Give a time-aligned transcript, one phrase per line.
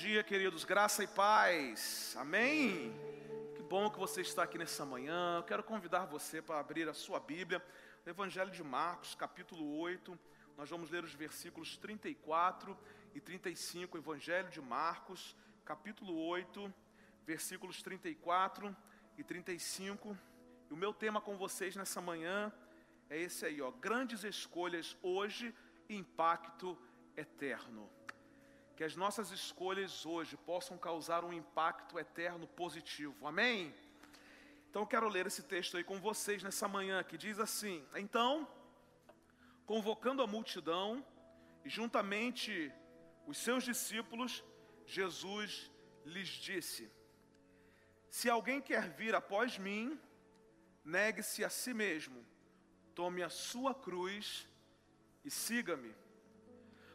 [0.00, 2.92] dia, queridos, graça e paz, amém?
[3.54, 5.36] Que bom que você está aqui nessa manhã.
[5.36, 7.64] Eu quero convidar você para abrir a sua Bíblia,
[8.04, 10.18] no Evangelho de Marcos, capítulo 8.
[10.56, 12.76] Nós vamos ler os versículos 34
[13.14, 16.74] e 35, Evangelho de Marcos, capítulo 8,
[17.24, 18.76] versículos 34
[19.16, 20.18] e 35.
[20.70, 22.52] E o meu tema com vocês nessa manhã
[23.08, 25.54] é esse aí, ó, grandes escolhas hoje,
[25.88, 26.76] impacto
[27.16, 27.88] eterno
[28.76, 33.26] que as nossas escolhas hoje possam causar um impacto eterno positivo.
[33.26, 33.74] Amém?
[34.68, 38.48] Então eu quero ler esse texto aí com vocês nessa manhã, que diz assim: Então,
[39.64, 41.04] convocando a multidão
[41.64, 42.72] e juntamente
[43.26, 44.42] os seus discípulos,
[44.84, 45.70] Jesus
[46.04, 46.90] lhes disse:
[48.10, 49.98] Se alguém quer vir após mim,
[50.84, 52.26] negue-se a si mesmo,
[52.94, 54.48] tome a sua cruz
[55.24, 55.94] e siga-me.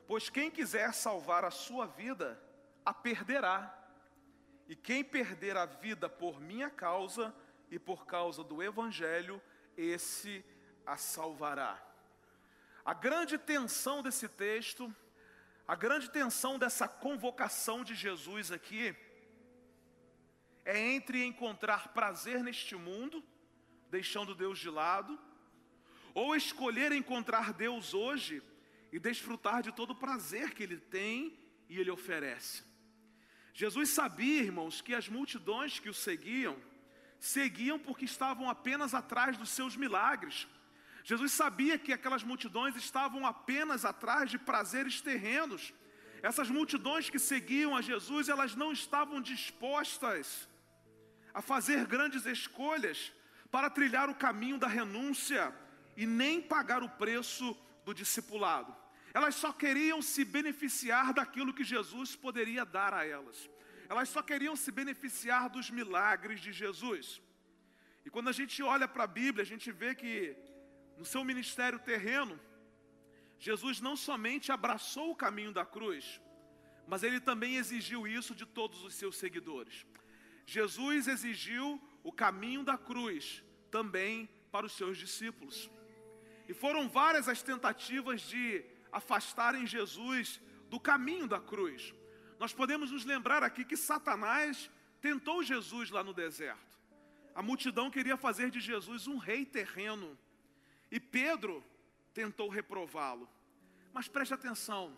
[0.09, 2.41] Pois quem quiser salvar a sua vida,
[2.83, 3.71] a perderá.
[4.67, 7.31] E quem perder a vida por minha causa
[7.69, 9.39] e por causa do Evangelho,
[9.77, 10.43] esse
[10.83, 11.79] a salvará.
[12.83, 14.91] A grande tensão desse texto,
[15.67, 18.95] a grande tensão dessa convocação de Jesus aqui,
[20.65, 23.23] é entre encontrar prazer neste mundo,
[23.91, 25.19] deixando Deus de lado,
[26.15, 28.41] ou escolher encontrar Deus hoje,
[28.91, 31.37] e desfrutar de todo o prazer que ele tem
[31.67, 32.63] e ele oferece.
[33.53, 36.57] Jesus sabia, irmãos, que as multidões que o seguiam,
[37.19, 40.47] seguiam porque estavam apenas atrás dos seus milagres.
[41.03, 45.73] Jesus sabia que aquelas multidões estavam apenas atrás de prazeres terrenos.
[46.21, 50.47] Essas multidões que seguiam a Jesus, elas não estavam dispostas
[51.33, 53.11] a fazer grandes escolhas
[53.51, 55.53] para trilhar o caminho da renúncia
[55.95, 58.75] e nem pagar o preço do discipulado.
[59.13, 63.49] Elas só queriam se beneficiar daquilo que Jesus poderia dar a elas.
[63.87, 67.21] Elas só queriam se beneficiar dos milagres de Jesus.
[68.05, 70.35] E quando a gente olha para a Bíblia, a gente vê que
[70.97, 72.39] no seu ministério terreno,
[73.39, 76.21] Jesus não somente abraçou o caminho da cruz,
[76.87, 79.85] mas ele também exigiu isso de todos os seus seguidores.
[80.45, 85.69] Jesus exigiu o caminho da cruz também para os seus discípulos.
[86.47, 91.93] E foram várias as tentativas de afastarem Jesus do caminho da cruz.
[92.39, 94.69] Nós podemos nos lembrar aqui que Satanás
[95.01, 96.77] tentou Jesus lá no deserto.
[97.35, 100.17] A multidão queria fazer de Jesus um rei terreno.
[100.91, 101.63] E Pedro
[102.13, 103.29] tentou reprová-lo.
[103.93, 104.97] Mas preste atenção,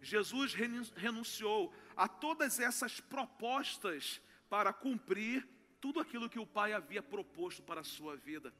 [0.00, 0.54] Jesus
[0.96, 5.46] renunciou a todas essas propostas para cumprir
[5.80, 8.52] tudo aquilo que o Pai havia proposto para a sua vida.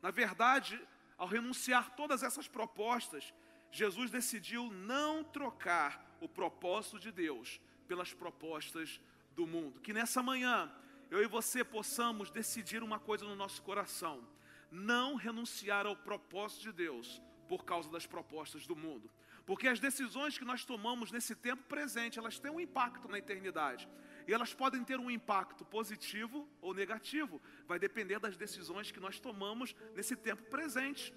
[0.00, 0.80] Na verdade,
[1.16, 3.32] ao renunciar todas essas propostas,
[3.72, 9.00] Jesus decidiu não trocar o propósito de Deus pelas propostas
[9.34, 9.80] do mundo.
[9.80, 10.70] Que nessa manhã
[11.10, 14.22] eu e você possamos decidir uma coisa no nosso coração:
[14.70, 19.10] não renunciar ao propósito de Deus por causa das propostas do mundo.
[19.44, 23.88] Porque as decisões que nós tomamos nesse tempo presente, elas têm um impacto na eternidade.
[24.26, 29.18] E elas podem ter um impacto positivo ou negativo, vai depender das decisões que nós
[29.18, 31.12] tomamos nesse tempo presente.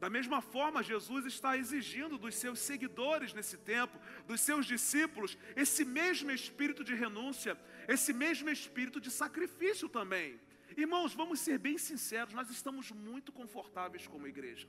[0.00, 5.84] Da mesma forma, Jesus está exigindo dos seus seguidores nesse tempo, dos seus discípulos, esse
[5.84, 10.40] mesmo espírito de renúncia, esse mesmo espírito de sacrifício também.
[10.76, 14.68] Irmãos, vamos ser bem sinceros, nós estamos muito confortáveis como igreja.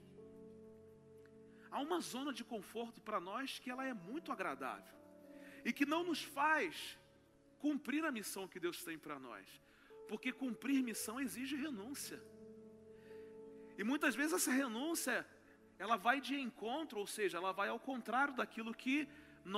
[1.70, 4.96] Há uma zona de conforto para nós que ela é muito agradável
[5.64, 6.98] e que não nos faz
[7.60, 9.46] cumprir a missão que Deus tem para nós.
[10.08, 12.20] Porque cumprir missão exige renúncia.
[13.80, 15.16] E muitas vezes essa renúncia,
[15.84, 18.98] ela vai de encontro, ou seja, ela vai ao contrário daquilo que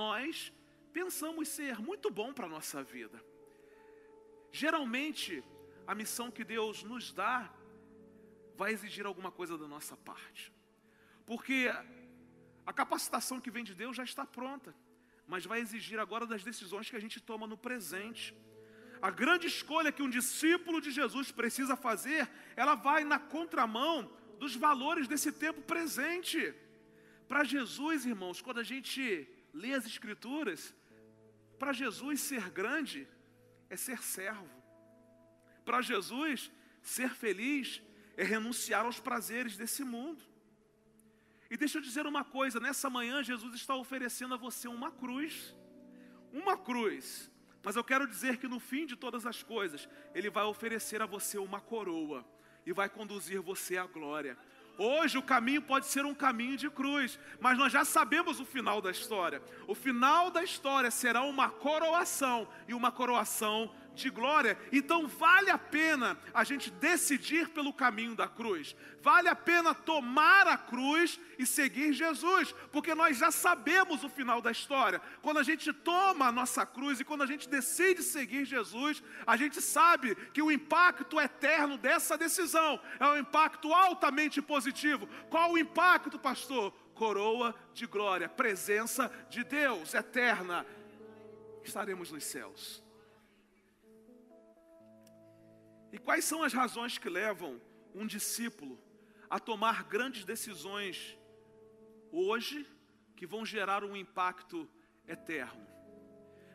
[0.00, 0.52] nós
[0.98, 3.18] pensamos ser muito bom para a nossa vida.
[4.62, 5.44] Geralmente,
[5.86, 7.52] a missão que Deus nos dá
[8.54, 10.52] vai exigir alguma coisa da nossa parte.
[11.26, 11.58] Porque
[12.64, 14.74] a capacitação que vem de Deus já está pronta
[15.26, 18.36] mas vai exigir agora das decisões que a gente toma no presente.
[19.02, 24.08] A grande escolha que um discípulo de Jesus precisa fazer, ela vai na contramão
[24.38, 26.54] dos valores desse tempo presente.
[27.26, 30.72] Para Jesus, irmãos, quando a gente lê as Escrituras,
[31.58, 33.08] para Jesus ser grande
[33.68, 34.48] é ser servo.
[35.64, 37.82] Para Jesus, ser feliz
[38.16, 40.22] é renunciar aos prazeres desse mundo.
[41.50, 45.56] E deixa eu dizer uma coisa: nessa manhã, Jesus está oferecendo a você uma cruz.
[46.32, 47.31] Uma cruz.
[47.62, 51.06] Mas eu quero dizer que no fim de todas as coisas, Ele vai oferecer a
[51.06, 52.24] você uma coroa
[52.66, 54.36] e vai conduzir você à glória.
[54.78, 58.80] Hoje o caminho pode ser um caminho de cruz, mas nós já sabemos o final
[58.80, 59.42] da história.
[59.68, 64.58] O final da história será uma coroação e uma coroação de glória.
[64.70, 68.74] Então vale a pena a gente decidir pelo caminho da cruz.
[69.00, 74.40] Vale a pena tomar a cruz e seguir Jesus, porque nós já sabemos o final
[74.40, 75.00] da história.
[75.20, 79.36] Quando a gente toma a nossa cruz e quando a gente decide seguir Jesus, a
[79.36, 85.08] gente sabe que o impacto eterno dessa decisão é um impacto altamente positivo.
[85.28, 86.72] Qual o impacto, pastor?
[86.94, 90.64] Coroa de glória, presença de Deus eterna.
[91.64, 92.81] Estaremos nos céus.
[95.92, 97.60] E quais são as razões que levam
[97.94, 98.82] um discípulo
[99.28, 101.18] a tomar grandes decisões
[102.10, 102.66] hoje
[103.14, 104.68] que vão gerar um impacto
[105.06, 105.66] eterno?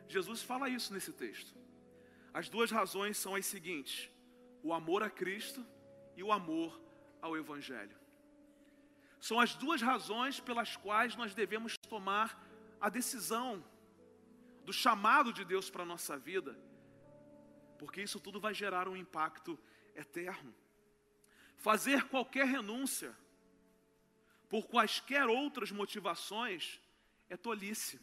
[0.08, 1.56] Jesus fala isso nesse texto.
[2.34, 4.10] As duas razões são as seguintes:
[4.62, 5.64] o amor a Cristo
[6.16, 6.80] e o amor
[7.22, 7.96] ao Evangelho.
[9.20, 12.44] São as duas razões pelas quais nós devemos tomar
[12.80, 13.64] a decisão
[14.64, 16.58] do chamado de Deus para a nossa vida
[17.78, 19.58] porque isso tudo vai gerar um impacto
[19.94, 20.54] eterno.
[21.56, 23.16] Fazer qualquer renúncia
[24.48, 26.80] por quaisquer outras motivações
[27.28, 28.00] é tolice.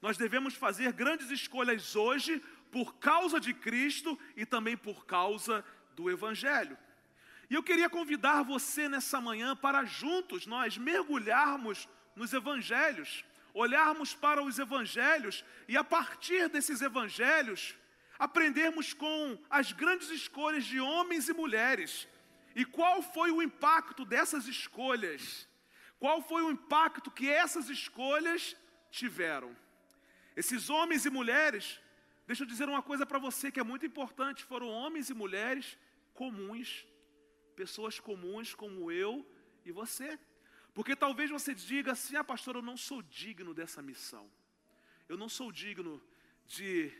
[0.00, 5.64] Nós devemos fazer grandes escolhas hoje por causa de Cristo e também por causa
[5.94, 6.76] do Evangelho.
[7.50, 14.42] E eu queria convidar você nessa manhã para juntos nós mergulharmos nos Evangelhos, olharmos para
[14.42, 17.76] os Evangelhos e a partir desses Evangelhos
[18.18, 22.08] aprendermos com as grandes escolhas de homens e mulheres.
[22.54, 25.48] E qual foi o impacto dessas escolhas?
[25.98, 28.56] Qual foi o impacto que essas escolhas
[28.90, 29.56] tiveram?
[30.36, 31.80] Esses homens e mulheres,
[32.26, 35.78] deixa eu dizer uma coisa para você que é muito importante: foram homens e mulheres
[36.14, 36.86] comuns,
[37.54, 39.26] pessoas comuns como eu
[39.64, 40.18] e você.
[40.74, 44.30] Porque talvez você diga assim: ah, pastor, eu não sou digno dessa missão.
[45.08, 46.02] Eu não sou digno
[46.46, 46.90] de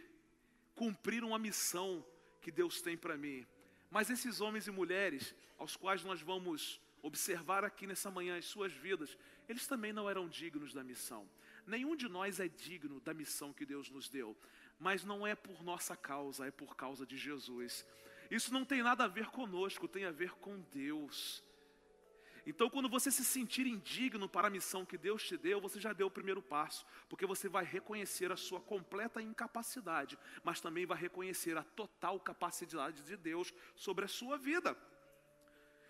[0.75, 2.05] cumprir uma missão
[2.41, 3.47] que Deus tem para mim.
[3.91, 8.73] Mas esses homens e mulheres, aos quais nós vamos observar aqui nessa manhã as suas
[8.73, 9.17] vidas,
[9.49, 11.29] eles também não eram dignos da missão.
[11.67, 14.37] Nenhum de nós é digno da missão que Deus nos deu,
[14.79, 17.87] mas não é por nossa causa, é por causa de Jesus.
[18.31, 21.45] Isso não tem nada a ver conosco, tem a ver com Deus.
[22.45, 25.93] Então, quando você se sentir indigno para a missão que Deus te deu, você já
[25.93, 30.99] deu o primeiro passo, porque você vai reconhecer a sua completa incapacidade, mas também vai
[30.99, 34.77] reconhecer a total capacidade de Deus sobre a sua vida.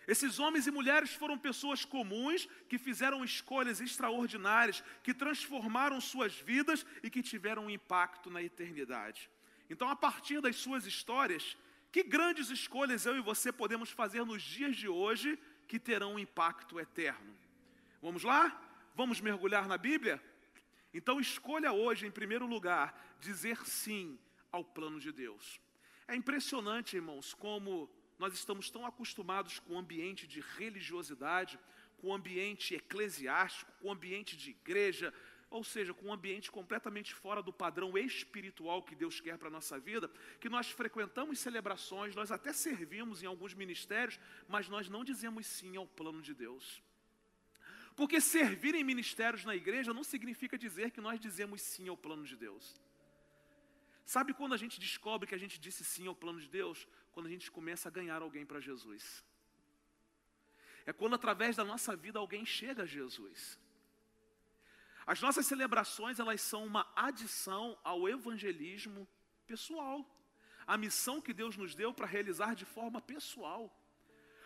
[0.06, 6.84] Esses homens e mulheres foram pessoas comuns que fizeram escolhas extraordinárias, que transformaram suas vidas
[7.02, 9.30] e que tiveram um impacto na eternidade.
[9.70, 11.56] Então, a partir das suas histórias,
[11.92, 15.38] que grandes escolhas eu e você podemos fazer nos dias de hoje
[15.72, 17.34] que terão um impacto eterno.
[18.02, 18.44] Vamos lá?
[18.94, 20.22] Vamos mergulhar na Bíblia?
[20.92, 24.18] Então escolha hoje, em primeiro lugar, dizer sim
[24.50, 25.58] ao plano de Deus.
[26.06, 27.88] É impressionante, irmãos, como
[28.18, 31.58] nós estamos tão acostumados com o ambiente de religiosidade,
[31.96, 35.10] com o ambiente eclesiástico, com o ambiente de igreja,
[35.52, 39.50] ou seja, com um ambiente completamente fora do padrão espiritual que Deus quer para a
[39.50, 40.10] nossa vida,
[40.40, 44.18] que nós frequentamos celebrações, nós até servimos em alguns ministérios,
[44.48, 46.82] mas nós não dizemos sim ao plano de Deus.
[47.94, 52.24] Porque servir em ministérios na igreja não significa dizer que nós dizemos sim ao plano
[52.24, 52.80] de Deus.
[54.06, 56.88] Sabe quando a gente descobre que a gente disse sim ao plano de Deus?
[57.12, 59.22] Quando a gente começa a ganhar alguém para Jesus.
[60.86, 63.58] É quando através da nossa vida alguém chega a Jesus.
[65.06, 69.08] As nossas celebrações, elas são uma adição ao evangelismo
[69.46, 70.06] pessoal.
[70.66, 73.76] A missão que Deus nos deu para realizar de forma pessoal.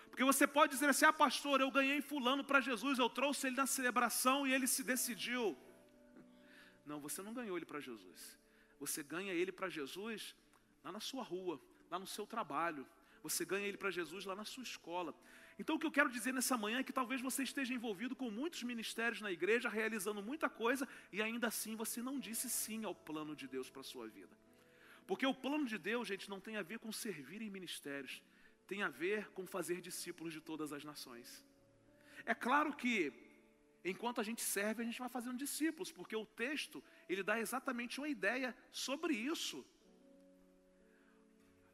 [0.08, 3.56] Porque você pode dizer assim: "Ah, pastor, eu ganhei fulano para Jesus, eu trouxe ele
[3.56, 5.56] na celebração e ele se decidiu".
[6.86, 8.38] Não, você não ganhou ele para Jesus.
[8.78, 10.34] Você ganha ele para Jesus
[10.84, 11.60] lá na sua rua,
[11.90, 12.86] lá no seu trabalho.
[13.22, 15.14] Você ganha ele para Jesus lá na sua escola.
[15.58, 18.30] Então, o que eu quero dizer nessa manhã é que talvez você esteja envolvido com
[18.30, 22.94] muitos ministérios na igreja, realizando muita coisa, e ainda assim você não disse sim ao
[22.94, 24.36] plano de Deus para a sua vida.
[25.06, 28.22] Porque o plano de Deus, gente, não tem a ver com servir em ministérios,
[28.66, 31.44] tem a ver com fazer discípulos de todas as nações.
[32.26, 33.12] É claro que,
[33.84, 37.98] enquanto a gente serve, a gente vai fazendo discípulos, porque o texto, ele dá exatamente
[37.98, 39.64] uma ideia sobre isso.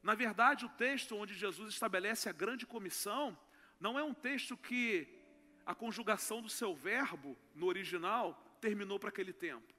[0.02, 3.38] Na verdade, o texto onde Jesus estabelece a grande comissão,
[3.82, 5.08] não é um texto que
[5.66, 9.74] a conjugação do seu verbo no original terminou para aquele tempo.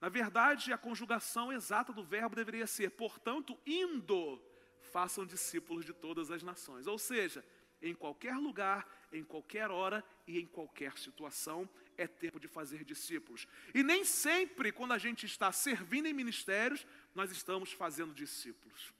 [0.00, 4.42] Na verdade, a conjugação exata do verbo deveria ser, portanto, indo,
[4.80, 6.86] façam discípulos de todas as nações.
[6.86, 7.44] Ou seja,
[7.82, 11.68] em qualquer lugar, em qualquer hora e em qualquer situação.
[11.98, 13.46] É tempo de fazer discípulos.
[13.74, 18.94] E nem sempre, quando a gente está servindo em ministérios, nós estamos fazendo discípulos.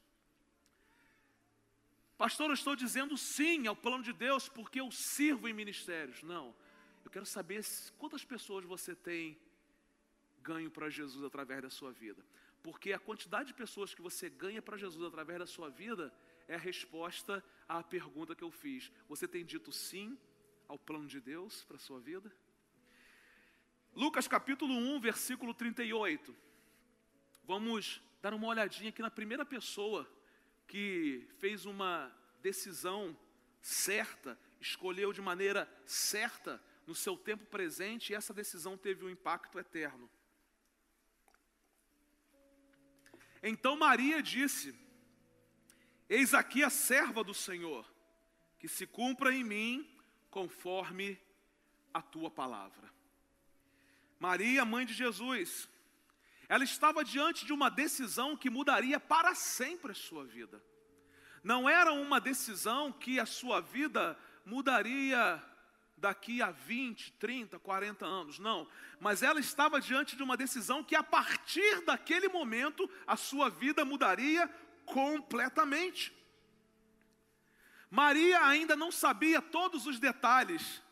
[2.18, 6.20] Pastor, eu estou dizendo sim ao plano de Deus porque eu sirvo em ministérios.
[6.24, 6.52] Não.
[7.04, 7.64] Eu quero saber
[7.96, 9.38] quantas pessoas você tem
[10.42, 12.20] ganho para Jesus através da sua vida.
[12.60, 16.12] Porque a quantidade de pessoas que você ganha para Jesus através da sua vida
[16.48, 18.90] é a resposta à pergunta que eu fiz.
[19.08, 20.18] Você tem dito sim
[20.66, 22.34] ao plano de Deus para a sua vida?
[23.94, 26.34] Lucas capítulo 1, versículo 38.
[27.44, 30.17] Vamos dar uma olhadinha aqui na primeira pessoa
[30.68, 33.18] que fez uma decisão
[33.60, 39.58] certa, escolheu de maneira certa no seu tempo presente e essa decisão teve um impacto
[39.58, 40.08] eterno.
[43.42, 44.78] Então Maria disse:
[46.08, 47.90] Eis aqui a serva do Senhor,
[48.58, 49.98] que se cumpra em mim
[50.30, 51.18] conforme
[51.92, 52.92] a tua palavra.
[54.18, 55.68] Maria, mãe de Jesus,
[56.48, 60.62] ela estava diante de uma decisão que mudaria para sempre a sua vida.
[61.44, 65.42] Não era uma decisão que a sua vida mudaria
[65.96, 68.66] daqui a 20, 30, 40 anos, não.
[68.98, 73.84] Mas ela estava diante de uma decisão que a partir daquele momento a sua vida
[73.84, 74.48] mudaria
[74.86, 76.16] completamente.
[77.90, 80.82] Maria ainda não sabia todos os detalhes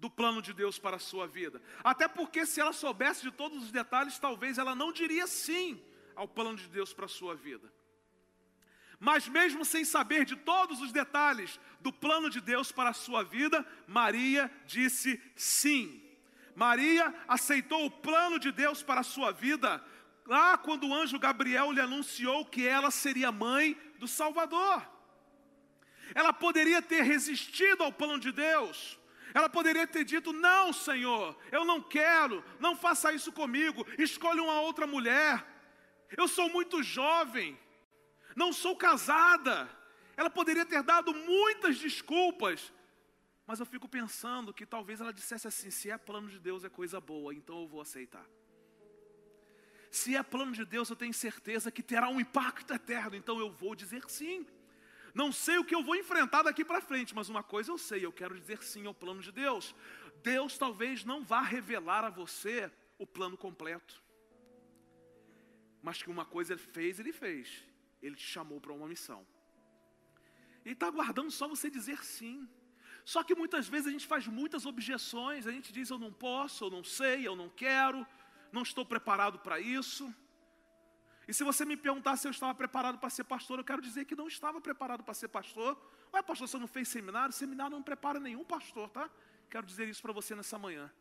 [0.00, 1.62] do plano de Deus para a sua vida.
[1.84, 5.80] Até porque, se ela soubesse de todos os detalhes, talvez ela não diria sim
[6.16, 7.72] ao plano de Deus para a sua vida.
[8.98, 13.22] Mas, mesmo sem saber de todos os detalhes do plano de Deus para a sua
[13.22, 16.02] vida, Maria disse sim.
[16.54, 19.82] Maria aceitou o plano de Deus para a sua vida
[20.26, 24.86] lá quando o anjo Gabriel lhe anunciou que ela seria mãe do Salvador.
[26.14, 28.99] Ela poderia ter resistido ao plano de Deus.
[29.34, 34.60] Ela poderia ter dito: Não, Senhor, eu não quero, não faça isso comigo, escolha uma
[34.60, 35.44] outra mulher.
[36.16, 37.58] Eu sou muito jovem,
[38.34, 39.70] não sou casada.
[40.16, 42.72] Ela poderia ter dado muitas desculpas,
[43.46, 46.68] mas eu fico pensando que talvez ela dissesse assim: se é plano de Deus, é
[46.68, 48.26] coisa boa, então eu vou aceitar.
[49.90, 53.50] Se é plano de Deus, eu tenho certeza que terá um impacto eterno, então eu
[53.50, 54.46] vou dizer sim.
[55.14, 58.04] Não sei o que eu vou enfrentar daqui para frente, mas uma coisa eu sei,
[58.04, 59.74] eu quero dizer sim ao plano de Deus.
[60.22, 64.02] Deus talvez não vá revelar a você o plano completo.
[65.82, 67.64] Mas que uma coisa ele fez, ele fez.
[68.02, 69.26] Ele te chamou para uma missão.
[70.64, 72.48] Ele está aguardando só você dizer sim.
[73.04, 76.64] Só que muitas vezes a gente faz muitas objeções, a gente diz eu não posso,
[76.64, 78.06] eu não sei, eu não quero,
[78.52, 80.14] não estou preparado para isso.
[81.30, 84.04] E se você me perguntar se eu estava preparado para ser pastor, eu quero dizer
[84.04, 85.80] que não estava preparado para ser pastor.
[86.12, 87.32] Ué, pastor, você não fez seminário?
[87.32, 89.08] Seminário não prepara nenhum pastor, tá?
[89.48, 90.92] Quero dizer isso para você nessa manhã.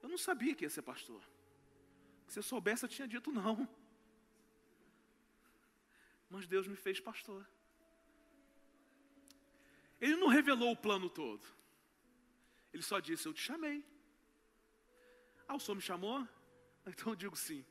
[0.00, 1.20] Eu não sabia que ia ser pastor.
[2.28, 3.68] Se eu soubesse, eu tinha dito não.
[6.30, 7.44] Mas Deus me fez pastor.
[10.00, 11.44] Ele não revelou o plano todo.
[12.72, 13.84] Ele só disse: Eu te chamei.
[15.46, 16.26] Ah, o Senhor me chamou?
[16.84, 17.64] Então eu digo sim.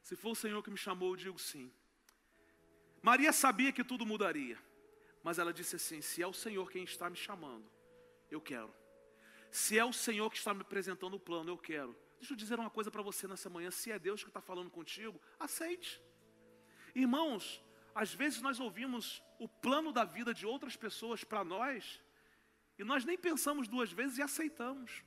[0.00, 1.72] Se for o Senhor que me chamou, eu digo sim.
[3.02, 4.56] Maria sabia que tudo mudaria,
[5.24, 7.68] mas ela disse assim: Se é o Senhor quem está me chamando,
[8.30, 8.72] eu quero.
[9.50, 11.96] Se é o Senhor que está me apresentando o plano, eu quero.
[12.18, 14.70] Deixa eu dizer uma coisa para você nessa manhã: se é Deus que está falando
[14.70, 16.00] contigo, aceite.
[16.94, 17.60] Irmãos,
[17.94, 22.00] às vezes nós ouvimos o plano da vida de outras pessoas para nós,
[22.78, 25.02] e nós nem pensamos duas vezes e aceitamos.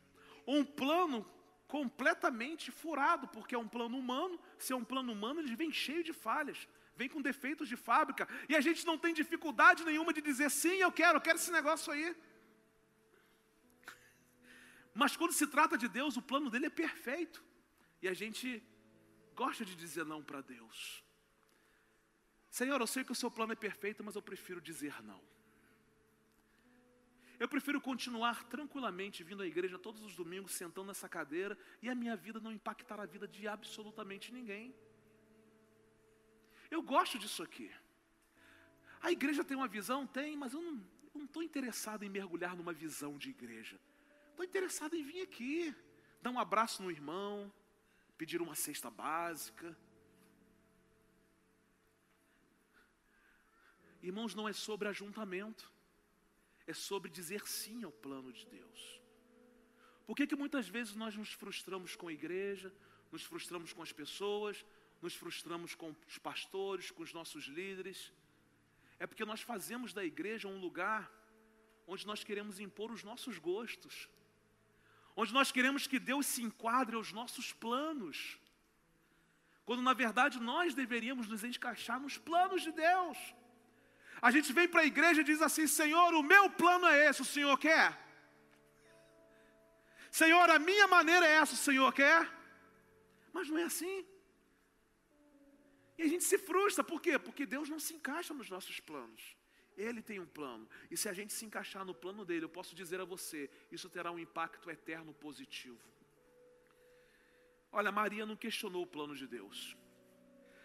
[0.47, 1.25] Um plano
[1.67, 6.03] completamente furado, porque é um plano humano, se é um plano humano, ele vem cheio
[6.03, 10.21] de falhas, vem com defeitos de fábrica, e a gente não tem dificuldade nenhuma de
[10.21, 12.15] dizer sim, eu quero, eu quero esse negócio aí.
[14.93, 17.43] Mas quando se trata de Deus, o plano dele é perfeito,
[18.01, 18.63] e a gente
[19.33, 21.03] gosta de dizer não para Deus.
[22.49, 25.21] Senhor, eu sei que o seu plano é perfeito, mas eu prefiro dizer não.
[27.39, 31.95] Eu prefiro continuar tranquilamente vindo à igreja todos os domingos, sentando nessa cadeira, e a
[31.95, 34.73] minha vida não impactar a vida de absolutamente ninguém.
[36.71, 37.71] Eu gosto disso aqui.
[39.01, 40.07] A igreja tem uma visão?
[40.07, 40.61] Tem, mas eu
[41.13, 43.79] não estou interessado em mergulhar numa visão de igreja.
[44.29, 45.75] Estou interessado em vir aqui,
[46.21, 47.51] dar um abraço no irmão,
[48.17, 49.77] pedir uma cesta básica.
[54.01, 55.74] Irmãos, não é sobre ajuntamento
[56.67, 59.01] é sobre dizer sim ao plano de Deus.
[60.05, 62.73] Por que, que muitas vezes nós nos frustramos com a igreja,
[63.11, 64.65] nos frustramos com as pessoas,
[65.01, 68.11] nos frustramos com os pastores, com os nossos líderes,
[68.99, 71.11] é porque nós fazemos da igreja um lugar
[71.87, 74.09] onde nós queremos impor os nossos gostos,
[75.15, 78.39] onde nós queremos que Deus se enquadre aos nossos planos,
[79.65, 83.17] quando na verdade nós deveríamos nos encaixar nos planos de Deus.
[84.27, 87.21] A gente vem para a igreja e diz assim: Senhor, o meu plano é esse,
[87.21, 87.87] o Senhor quer?
[90.19, 92.21] Senhor, a minha maneira é essa, o Senhor quer?
[93.35, 93.95] Mas não é assim.
[95.97, 97.19] E a gente se frustra, por quê?
[97.19, 99.21] Porque Deus não se encaixa nos nossos planos.
[99.77, 100.67] Ele tem um plano.
[100.89, 103.91] E se a gente se encaixar no plano dele, eu posso dizer a você, isso
[103.91, 105.87] terá um impacto eterno positivo.
[107.71, 109.77] Olha, Maria não questionou o plano de Deus.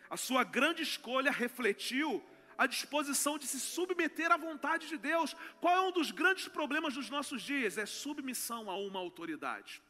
[0.09, 2.25] A sua grande escolha refletiu
[2.63, 5.35] a disposição de se submeter à vontade de Deus.
[5.63, 7.79] Qual é um dos grandes problemas dos nossos dias?
[7.79, 9.83] É submissão a uma autoridade.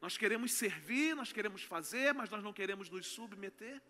[0.00, 3.82] Nós queremos servir, nós queremos fazer, mas nós não queremos nos submeter.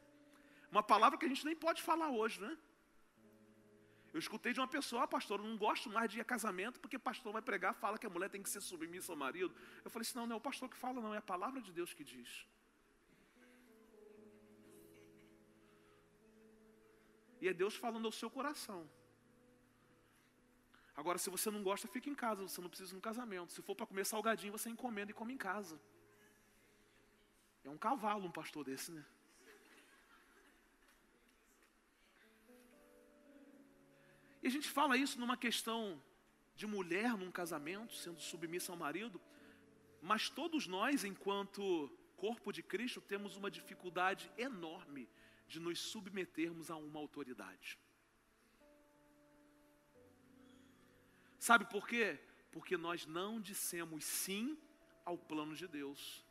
[0.70, 2.56] Uma palavra que a gente nem pode falar hoje, né?
[4.14, 6.80] Eu escutei de uma pessoa, ah, pastor, eu não gosto mais de ir a casamento,
[6.80, 9.54] porque pastor vai pregar, fala que a mulher tem que ser submissa ao marido.
[9.84, 11.72] Eu falei assim, não, não é o pastor que fala, não, é a palavra de
[11.72, 12.46] Deus que diz.
[17.40, 18.88] E é Deus falando ao seu coração.
[20.96, 23.52] Agora, se você não gosta, fica em casa, você não precisa de um casamento.
[23.52, 25.80] Se for para comer salgadinho, você encomenda e come em casa.
[27.62, 29.04] É um cavalo um pastor desse, né?
[34.42, 36.02] E a gente fala isso numa questão
[36.56, 39.20] de mulher num casamento, sendo submissa ao marido,
[40.02, 45.08] mas todos nós, enquanto corpo de Cristo, temos uma dificuldade enorme
[45.48, 47.78] de nos submetermos a uma autoridade.
[51.38, 52.20] Sabe por quê?
[52.52, 54.58] Porque nós não dissemos sim
[55.04, 56.24] ao plano de Deus.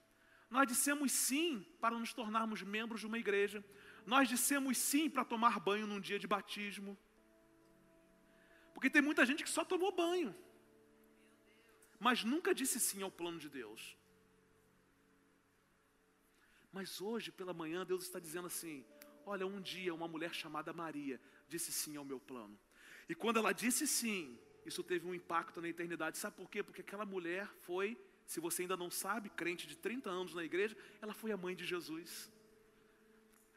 [0.50, 3.64] Nós dissemos sim para nos tornarmos membros de uma igreja.
[4.06, 6.98] Nós dissemos sim para tomar banho num dia de batismo.
[8.74, 10.36] Porque tem muita gente que só tomou banho,
[12.00, 13.98] mas nunca disse sim ao plano de Deus.
[16.72, 18.86] Mas hoje, pela manhã, Deus está dizendo assim:
[19.28, 22.58] olha, um dia uma mulher chamada Maria disse sim ao meu plano.
[23.10, 26.18] E quando ela disse sim, isso teve um impacto na eternidade.
[26.18, 26.64] Sabe por quê?
[26.64, 30.76] Porque aquela mulher foi, se você ainda não sabe, crente de 30 anos na igreja,
[31.02, 32.32] ela foi a mãe de Jesus.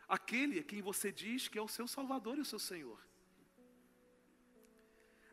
[0.09, 3.01] Aquele a quem você diz que é o seu Salvador e o seu Senhor.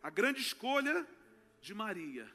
[0.02, 1.06] A grande escolha
[1.60, 2.32] de Maria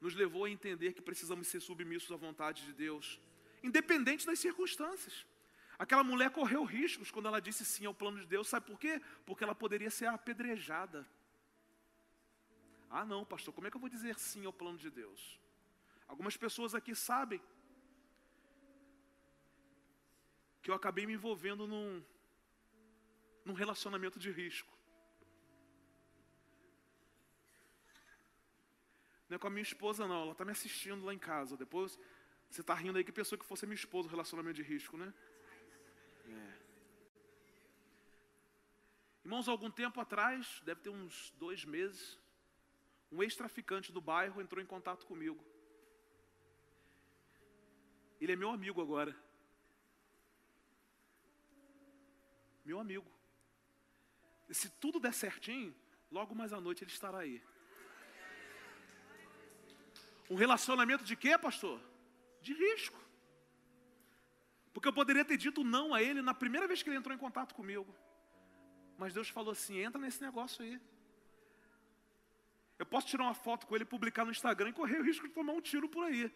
[0.00, 3.20] nos levou a entender que precisamos ser submissos à vontade de Deus,
[3.62, 5.26] independente das circunstâncias.
[5.78, 9.00] Aquela mulher correu riscos quando ela disse sim ao plano de Deus, sabe por quê?
[9.24, 11.06] Porque ela poderia ser apedrejada.
[12.90, 15.38] Ah, não, pastor, como é que eu vou dizer sim ao plano de Deus?
[16.08, 17.40] Algumas pessoas aqui sabem
[20.62, 22.02] que eu acabei me envolvendo num,
[23.44, 24.76] num relacionamento de risco.
[29.28, 30.22] Não é com a minha esposa, não.
[30.22, 31.56] Ela está me assistindo lá em casa.
[31.56, 31.98] Depois,
[32.50, 35.12] você está rindo aí que pessoa que fosse minha esposa, relacionamento de risco, né?
[36.28, 36.58] É.
[39.24, 42.18] Irmãos, algum tempo atrás, deve ter uns dois meses,
[43.10, 45.42] um ex-traficante do bairro entrou em contato comigo.
[48.20, 49.16] Ele é meu amigo agora.
[52.64, 53.10] Meu amigo.
[54.48, 55.74] E se tudo der certinho,
[56.10, 57.42] logo mais à noite ele estará aí.
[60.28, 61.80] Um relacionamento de quê, pastor?
[62.42, 63.07] De risco.
[64.72, 67.18] Porque eu poderia ter dito não a ele na primeira vez que ele entrou em
[67.18, 67.94] contato comigo.
[68.96, 70.80] Mas Deus falou assim: entra nesse negócio aí.
[72.78, 75.34] Eu posso tirar uma foto com ele, publicar no Instagram e correr o risco de
[75.34, 76.32] tomar um tiro por aí.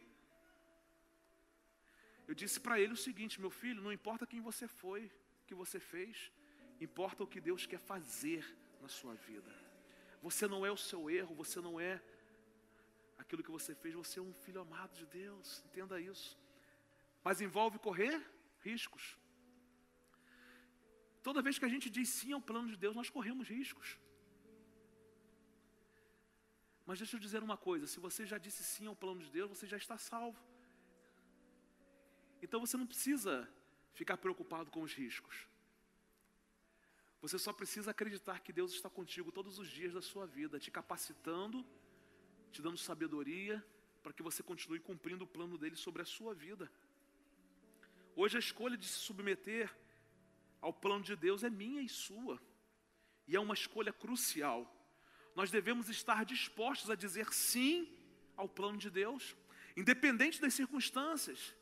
[2.27, 5.07] Eu disse para ele o seguinte: meu filho, não importa quem você foi,
[5.43, 6.33] o que você fez,
[6.81, 8.45] importa o que Deus quer fazer
[8.81, 9.53] na sua vida.
[10.23, 12.01] Você não é o seu erro, você não é
[13.19, 16.39] aquilo que você fez, você é um filho amado de Deus, entenda isso.
[17.25, 18.15] Mas envolve correr
[18.61, 19.17] riscos.
[21.23, 23.99] Toda vez que a gente diz sim ao plano de Deus, nós corremos riscos.
[26.85, 29.51] Mas deixa eu dizer uma coisa: se você já disse sim ao plano de Deus,
[29.51, 30.43] você já está salvo.
[32.43, 33.49] Então você não precisa
[33.93, 35.47] ficar preocupado com os riscos.
[37.21, 40.73] Você só precisa acreditar que Deus está contigo todos os dias da sua vida, te
[40.73, 41.65] capacitando
[42.53, 43.65] te dando sabedoria
[44.03, 46.71] para que você continue cumprindo o plano dele sobre a sua vida.
[48.15, 49.75] Hoje a escolha de se submeter
[50.61, 52.41] ao plano de Deus é minha e sua,
[53.27, 54.71] e é uma escolha crucial.
[55.35, 57.89] Nós devemos estar dispostos a dizer sim
[58.37, 59.35] ao plano de Deus,
[59.77, 61.55] independente das circunstâncias,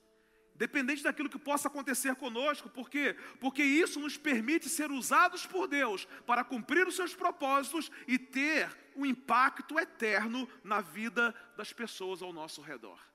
[0.55, 3.15] dependente daquilo que possa acontecer conosco, por quê?
[3.41, 8.77] Porque isso nos permite ser usados por Deus para cumprir os seus propósitos e ter
[8.95, 13.10] um impacto eterno na vida das pessoas ao nosso redor.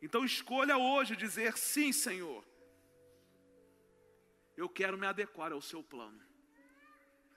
[0.00, 2.44] Então escolha hoje dizer sim, Senhor.
[4.56, 6.20] Eu quero me adequar ao seu plano.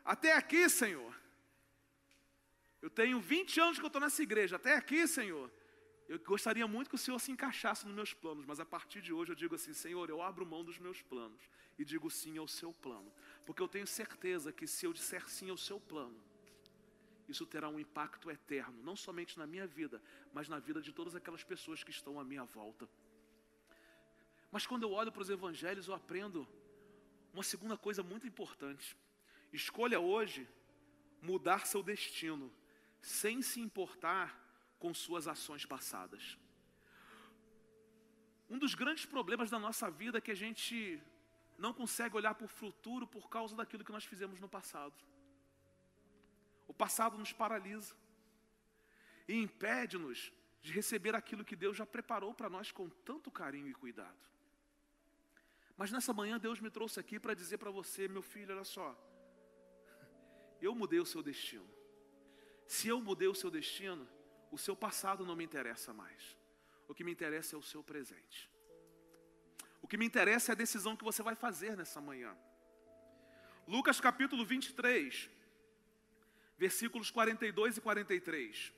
[0.04, 1.16] Até aqui, Senhor.
[2.82, 4.56] Eu tenho 20 anos que eu estou nessa igreja.
[4.56, 5.52] Até aqui, Senhor.
[6.12, 9.14] Eu gostaria muito que o Senhor se encaixasse nos meus planos, mas a partir de
[9.14, 11.42] hoje eu digo assim: Senhor, eu abro mão dos meus planos
[11.80, 13.14] e digo sim ao seu plano,
[13.46, 16.22] porque eu tenho certeza que se eu disser sim ao seu plano,
[17.32, 20.02] isso terá um impacto eterno, não somente na minha vida,
[20.34, 22.88] mas na vida de todas aquelas pessoas que estão à minha volta.
[24.52, 26.48] Mas quando eu olho para os evangelhos, eu aprendo
[27.34, 28.98] uma segunda coisa muito importante.
[29.52, 30.48] Escolha hoje
[31.22, 32.52] mudar seu destino,
[33.02, 34.38] sem se importar
[34.78, 36.38] com suas ações passadas.
[38.50, 41.02] Um dos grandes problemas da nossa vida é que a gente
[41.58, 44.94] não consegue olhar para o futuro por causa daquilo que nós fizemos no passado.
[46.72, 47.94] O passado nos paralisa
[49.28, 50.32] e impede-nos
[50.62, 54.18] de receber aquilo que Deus já preparou para nós com tanto carinho e cuidado.
[55.76, 58.90] Mas nessa manhã Deus me trouxe aqui para dizer para você, meu filho, olha só,
[60.62, 61.70] eu mudei o seu destino.
[62.66, 64.08] Se eu mudei o seu destino,
[64.50, 66.38] o seu passado não me interessa mais.
[66.88, 68.50] O que me interessa é o seu presente.
[69.82, 72.34] O que me interessa é a decisão que você vai fazer nessa manhã.
[73.68, 75.30] Lucas capítulo 23,
[76.62, 78.72] versículos 42 e 43.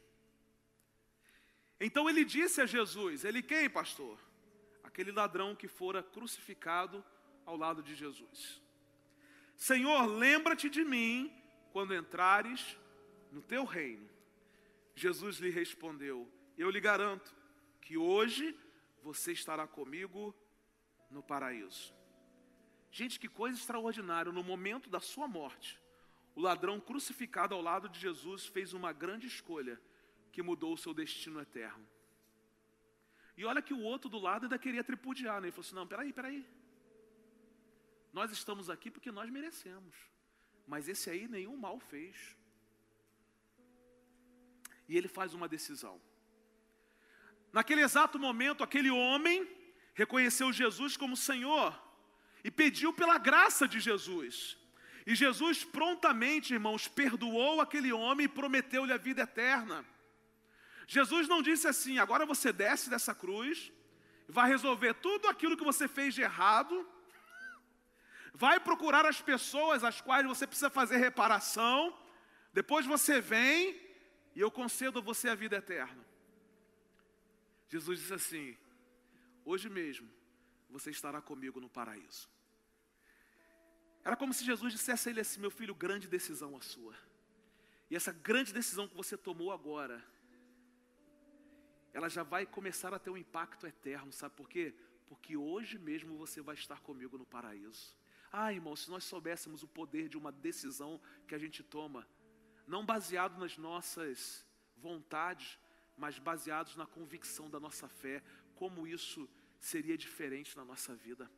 [1.81, 4.17] Então ele disse a Jesus: Ele quem, pastor?
[4.85, 7.03] Aquele ladrão que fora crucificado
[7.45, 8.61] ao lado de Jesus.
[9.57, 11.29] Senhor, lembra-te de mim
[11.73, 12.77] quando entrares
[13.29, 14.09] no teu reino.
[14.95, 17.35] Jesus lhe respondeu: Eu lhe garanto
[17.81, 18.57] que hoje
[19.01, 20.33] você estará comigo
[21.11, 21.93] no paraíso.
[22.89, 25.82] Gente, que coisa extraordinária, no momento da sua morte,
[26.35, 29.79] o ladrão crucificado ao lado de Jesus fez uma grande escolha
[30.31, 31.87] que mudou o seu destino eterno.
[33.37, 35.47] E olha que o outro do lado ainda queria tripudiar, né?
[35.47, 36.45] Ele falou assim: não, peraí, peraí.
[38.11, 39.95] Nós estamos aqui porque nós merecemos.
[40.67, 42.37] Mas esse aí nenhum mal fez.
[44.87, 45.99] E ele faz uma decisão.
[47.51, 49.47] Naquele exato momento, aquele homem
[49.93, 51.79] reconheceu Jesus como Senhor
[52.43, 54.57] e pediu pela graça de Jesus.
[55.05, 59.85] E Jesus prontamente, irmãos, perdoou aquele homem e prometeu-lhe a vida eterna.
[60.87, 63.71] Jesus não disse assim: agora você desce dessa cruz,
[64.27, 66.87] vai resolver tudo aquilo que você fez de errado,
[68.33, 71.97] vai procurar as pessoas às quais você precisa fazer reparação,
[72.53, 73.79] depois você vem
[74.35, 76.03] e eu concedo a você a vida eterna.
[77.67, 78.57] Jesus disse assim:
[79.43, 80.09] hoje mesmo
[80.69, 82.29] você estará comigo no paraíso.
[84.03, 86.95] Era como se Jesus dissesse a ele assim: meu filho, grande decisão a sua.
[87.89, 90.03] E essa grande decisão que você tomou agora,
[91.93, 94.73] ela já vai começar a ter um impacto eterno, sabe por quê?
[95.07, 97.95] Porque hoje mesmo você vai estar comigo no paraíso.
[98.31, 102.07] Ah, irmão, se nós soubéssemos o poder de uma decisão que a gente toma,
[102.65, 104.43] não baseado nas nossas
[104.75, 105.59] vontades,
[105.95, 108.23] mas baseados na convicção da nossa fé,
[108.55, 111.29] como isso seria diferente na nossa vida.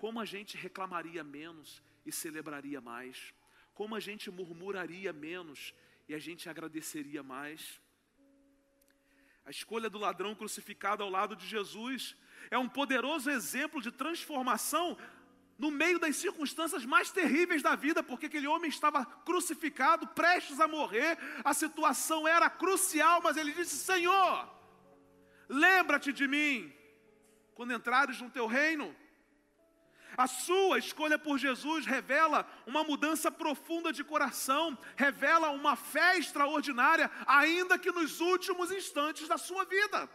[0.00, 3.34] Como a gente reclamaria menos e celebraria mais.
[3.74, 5.74] Como a gente murmuraria menos
[6.08, 7.78] e a gente agradeceria mais.
[9.44, 12.16] A escolha do ladrão crucificado ao lado de Jesus
[12.50, 14.96] é um poderoso exemplo de transformação
[15.58, 20.66] no meio das circunstâncias mais terríveis da vida, porque aquele homem estava crucificado, prestes a
[20.66, 24.48] morrer, a situação era crucial, mas ele disse: Senhor,
[25.46, 26.72] lembra-te de mim
[27.54, 28.96] quando entrares no teu reino.
[30.16, 37.10] A sua escolha por Jesus revela uma mudança profunda de coração, revela uma fé extraordinária,
[37.26, 40.08] ainda que nos últimos instantes da sua vida.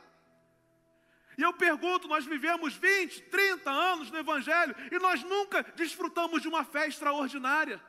[1.37, 6.47] E eu pergunto: nós vivemos 20, 30 anos no Evangelho e nós nunca desfrutamos de
[6.47, 7.81] uma fé extraordinária.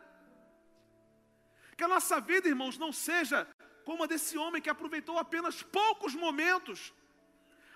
[1.77, 3.47] Que a nossa vida, irmãos, não seja
[3.85, 6.93] como a desse homem que aproveitou apenas poucos momentos,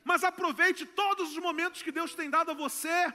[0.02, 3.12] mas aproveite todos os momentos que Deus tem dado a você.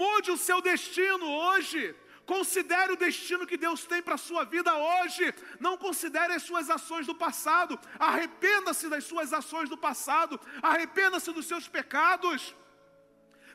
[0.00, 1.94] Mude o seu destino hoje.
[2.26, 5.32] Considere o destino que Deus tem para a sua vida hoje.
[5.60, 7.78] Não considere as suas ações do passado.
[7.96, 10.40] Arrependa-se das suas ações do passado.
[10.60, 12.54] Arrependa-se dos seus pecados.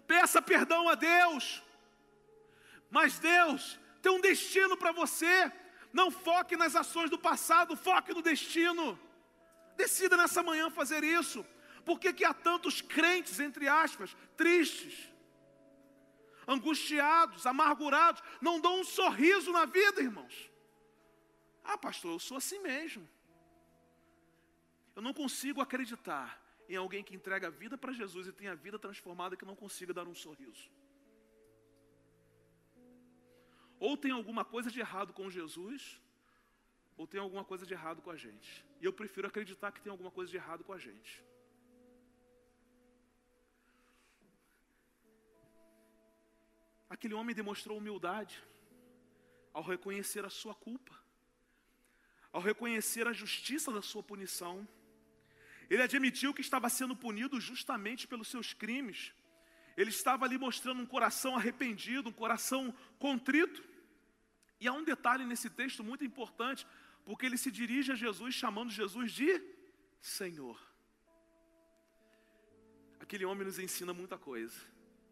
[0.08, 1.62] Peça perdão a Deus.
[2.90, 5.52] Mas Deus tem um destino para você.
[5.92, 8.98] Não foque nas ações do passado, foque no destino.
[9.76, 11.46] Decida nessa manhã fazer isso.
[11.84, 15.09] Por que, que há tantos crentes, entre aspas, tristes,
[16.56, 20.36] angustiados, amargurados, não dão um sorriso na vida, irmãos?
[21.64, 23.08] Ah, pastor, eu sou assim mesmo.
[24.96, 26.28] Eu não consigo acreditar
[26.68, 29.56] em alguém que entrega a vida para Jesus e tem a vida transformada que não
[29.56, 30.70] consiga dar um sorriso.
[33.80, 36.02] Ou tem alguma coisa de errado com Jesus,
[36.98, 38.66] ou tem alguma coisa de errado com a gente.
[38.82, 41.24] E eu prefiro acreditar que tem alguma coisa de errado com a gente.
[46.90, 48.42] Aquele homem demonstrou humildade
[49.54, 50.98] ao reconhecer a sua culpa,
[52.32, 54.68] ao reconhecer a justiça da sua punição.
[55.70, 59.14] Ele admitiu que estava sendo punido justamente pelos seus crimes.
[59.78, 63.64] Ele estava ali mostrando um coração arrependido, um coração contrito.
[64.60, 66.66] E há um detalhe nesse texto muito importante,
[67.06, 69.42] porque ele se dirige a Jesus chamando Jesus de
[70.02, 70.60] Senhor.
[73.00, 74.60] Aquele homem nos ensina muita coisa.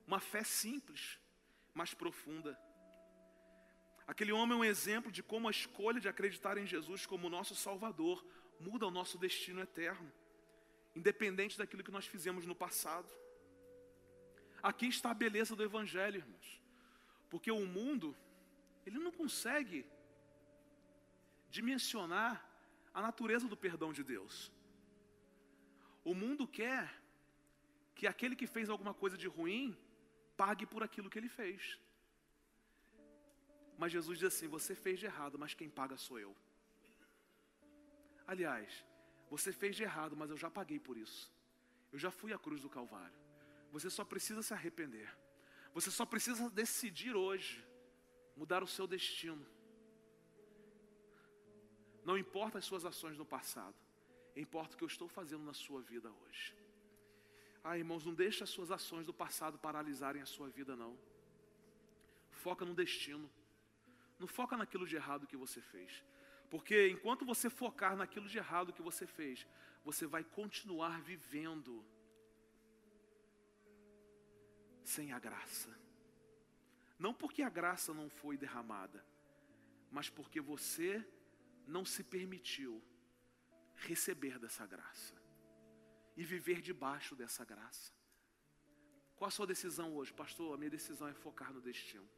[0.05, 1.19] Uma fé simples,
[1.77, 2.59] mas profunda.
[4.11, 7.55] Aquele homem é um exemplo de como a escolha de acreditar em Jesus como nosso
[7.55, 8.25] Salvador
[8.59, 10.11] muda o nosso destino eterno,
[10.95, 13.09] independente daquilo que nós fizemos no passado.
[14.69, 16.49] Aqui está a beleza do Evangelho, irmãos,
[17.29, 18.17] porque o mundo,
[18.85, 19.85] ele não consegue
[21.57, 22.33] dimensionar
[22.91, 24.51] a natureza do perdão de Deus.
[26.03, 26.83] O mundo quer
[27.93, 29.77] que aquele que fez alguma coisa de ruim
[30.41, 31.79] pague por aquilo que ele fez.
[33.77, 36.35] Mas Jesus diz assim: Você fez de errado, mas quem paga sou eu.
[38.25, 38.85] Aliás,
[39.29, 41.31] você fez de errado, mas eu já paguei por isso.
[41.91, 43.15] Eu já fui à cruz do Calvário.
[43.71, 45.09] Você só precisa se arrepender.
[45.73, 47.65] Você só precisa decidir hoje
[48.35, 49.45] mudar o seu destino.
[52.03, 53.75] Não importa as suas ações no passado,
[54.35, 56.55] importa o que eu estou fazendo na sua vida hoje.
[57.63, 60.97] Ah, irmãos, não deixe as suas ações do passado paralisarem a sua vida, não.
[62.31, 63.29] Foca no destino.
[64.19, 66.03] Não foca naquilo de errado que você fez.
[66.49, 69.45] Porque enquanto você focar naquilo de errado que você fez,
[69.83, 71.85] você vai continuar vivendo
[74.83, 75.77] sem a graça.
[76.97, 79.05] Não porque a graça não foi derramada,
[79.91, 81.05] mas porque você
[81.67, 82.81] não se permitiu
[83.75, 85.26] receber dessa graça
[86.17, 87.93] e viver debaixo dessa graça.
[89.15, 90.53] Qual a sua decisão hoje, pastor?
[90.53, 92.09] A minha decisão é focar no destino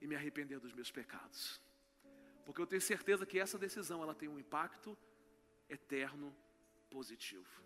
[0.00, 1.60] e me arrepender dos meus pecados.
[2.44, 4.96] Porque eu tenho certeza que essa decisão ela tem um impacto
[5.68, 6.34] eterno
[6.90, 7.62] positivo.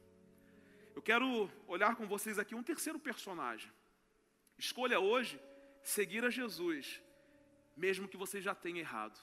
[0.95, 3.71] Eu quero olhar com vocês aqui um terceiro personagem.
[4.59, 5.39] Escolha hoje
[5.83, 7.03] seguir a Jesus,
[7.77, 9.19] mesmo que você já tenha errado.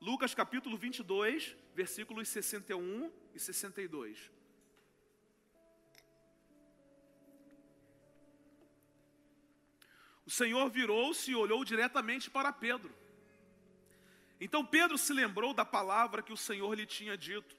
[0.00, 4.32] Lucas capítulo 22, versículos 61 e 62.
[10.24, 12.92] O Senhor virou-se e olhou diretamente para Pedro.
[14.40, 17.54] Então Pedro se lembrou da palavra que o Senhor lhe tinha dito: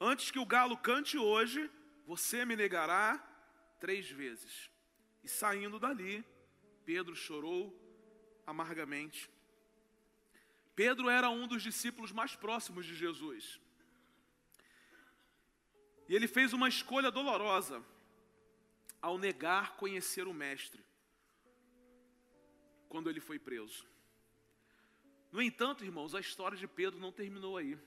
[0.00, 1.70] Antes que o galo cante hoje,
[2.04, 3.24] você me negará
[3.78, 4.68] três vezes.
[5.22, 6.24] E saindo dali,
[6.84, 7.72] Pedro chorou
[8.44, 9.30] amargamente.
[10.74, 13.60] Pedro era um dos discípulos mais próximos de Jesus.
[16.08, 17.84] E ele fez uma escolha dolorosa
[19.00, 20.82] ao negar conhecer o Mestre,
[22.88, 23.86] quando ele foi preso.
[25.30, 27.78] No entanto, irmãos, a história de Pedro não terminou aí.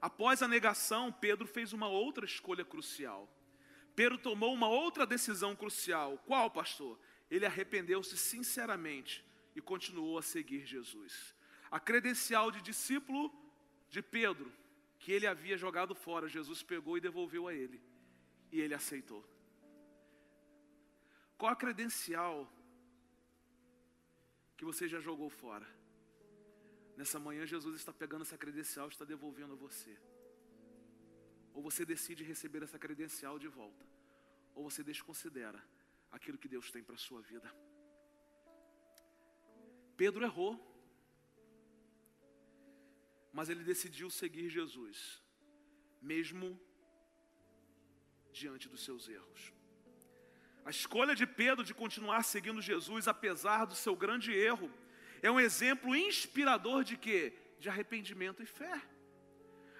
[0.00, 3.28] Após a negação, Pedro fez uma outra escolha crucial.
[3.96, 6.18] Pedro tomou uma outra decisão crucial.
[6.26, 6.98] Qual, pastor?
[7.30, 9.24] Ele arrependeu-se sinceramente
[9.56, 11.34] e continuou a seguir Jesus
[11.76, 13.22] a credencial de discípulo
[13.90, 14.48] de Pedro,
[15.00, 17.82] que ele havia jogado fora, Jesus pegou e devolveu a ele,
[18.52, 19.22] e ele aceitou.
[21.36, 22.48] Qual a credencial
[24.56, 25.66] que você já jogou fora?
[26.96, 29.98] Nessa manhã, Jesus está pegando essa credencial e está devolvendo a você.
[31.52, 33.84] Ou você decide receber essa credencial de volta,
[34.54, 35.60] ou você desconsidera
[36.12, 37.52] aquilo que Deus tem para a sua vida.
[39.96, 40.73] Pedro errou
[43.34, 45.20] mas ele decidiu seguir Jesus,
[46.00, 46.58] mesmo
[48.32, 49.52] diante dos seus erros.
[50.64, 54.70] A escolha de Pedro de continuar seguindo Jesus, apesar do seu grande erro,
[55.20, 57.36] é um exemplo inspirador de quê?
[57.58, 58.80] De arrependimento e fé.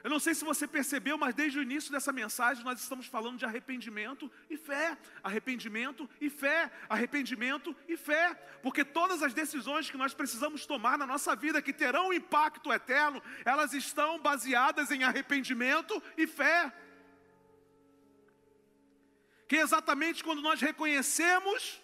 [0.05, 3.39] Eu não sei se você percebeu, mas desde o início dessa mensagem nós estamos falando
[3.39, 4.99] de arrependimento e fé.
[5.23, 6.71] Arrependimento e fé.
[6.91, 8.35] Arrependimento e fé.
[8.63, 12.71] Porque todas as decisões que nós precisamos tomar na nossa vida, que terão um impacto
[12.71, 16.71] eterno, elas estão baseadas em arrependimento e fé.
[19.49, 21.83] Que é exatamente quando nós reconhecemos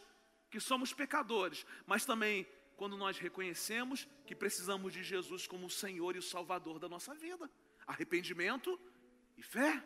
[0.50, 6.16] que somos pecadores, mas também quando nós reconhecemos que precisamos de Jesus como o Senhor
[6.16, 7.50] e o Salvador da nossa vida
[7.86, 8.78] arrependimento
[9.36, 9.82] e fé.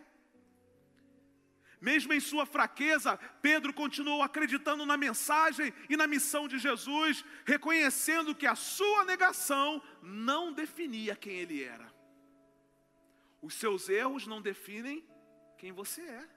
[1.81, 8.35] Mesmo em sua fraqueza, Pedro continuou acreditando na mensagem e na missão de Jesus, reconhecendo
[8.35, 11.93] que a sua negação não definia quem ele era.
[13.43, 15.07] Os seus erros não definem
[15.59, 16.29] quem você é.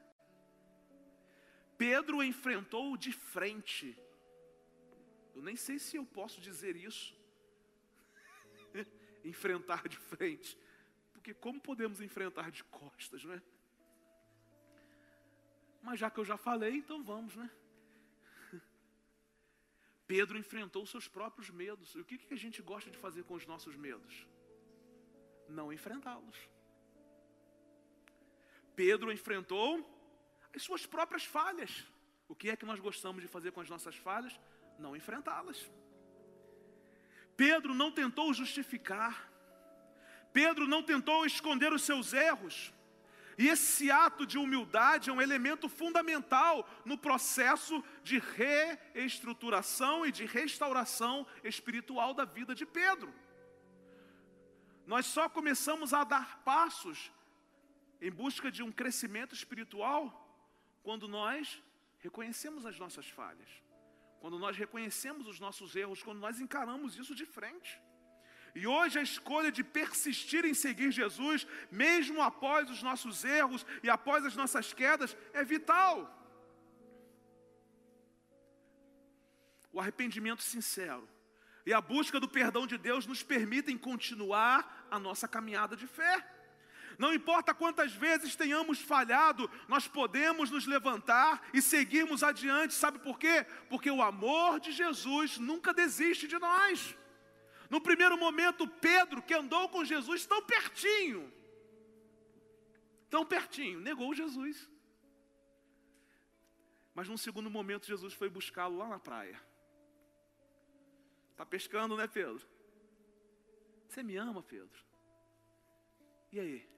[1.77, 3.97] Pedro enfrentou de frente.
[5.33, 7.15] Eu nem sei se eu posso dizer isso.
[9.23, 10.57] Enfrentar de frente.
[11.27, 13.41] Porque como podemos enfrentar de costas, não é?
[15.81, 17.51] Mas já que eu já falei, então vamos, né?
[20.07, 21.93] Pedro enfrentou seus próprios medos.
[21.95, 24.25] E o que, que a gente gosta de fazer com os nossos medos?
[25.49, 26.37] Não enfrentá-los.
[28.73, 29.85] Pedro enfrentou
[30.55, 31.85] as suas próprias falhas.
[32.29, 34.39] O que é que nós gostamos de fazer com as nossas falhas?
[34.79, 35.69] Não enfrentá-las.
[37.35, 39.35] Pedro não tentou justificar.
[40.37, 42.71] Pedro não tentou esconder os seus erros.
[43.39, 50.25] E esse ato de humildade é um elemento fundamental no processo de reestruturação e de
[50.25, 53.11] restauração espiritual da vida de Pedro.
[54.85, 57.11] Nós só começamos a dar passos
[57.99, 60.03] em busca de um crescimento espiritual
[60.83, 61.63] quando nós
[61.97, 63.49] reconhecemos as nossas falhas,
[64.19, 67.86] quando nós reconhecemos os nossos erros, quando nós encaramos isso de frente.
[68.59, 73.89] E hoje a escolha de persistir em seguir Jesus, mesmo após os nossos erros e
[73.89, 75.95] após as nossas quedas, é vital.
[79.71, 81.07] O arrependimento sincero
[81.67, 86.15] e a busca do perdão de Deus nos permitem continuar a nossa caminhada de fé.
[86.97, 92.73] Não importa quantas vezes tenhamos falhado, nós podemos nos levantar e seguirmos adiante.
[92.73, 93.45] Sabe por quê?
[93.69, 96.97] Porque o amor de Jesus nunca desiste de nós.
[97.69, 101.31] No primeiro momento, Pedro, que andou com Jesus tão pertinho,
[103.09, 104.69] tão pertinho, negou Jesus.
[106.93, 109.39] Mas num segundo momento, Jesus foi buscá-lo lá na praia.
[111.31, 112.47] Está pescando, né, Pedro?
[113.87, 114.83] Você me ama, Pedro?
[116.31, 116.69] E aí?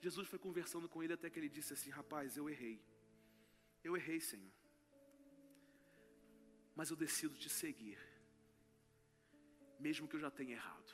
[0.00, 2.80] Jesus foi conversando com ele até que ele disse assim: Rapaz, eu errei.
[3.82, 4.52] Eu errei, Senhor.
[6.74, 7.98] Mas eu decido te seguir
[9.78, 10.92] mesmo que eu já tenha errado.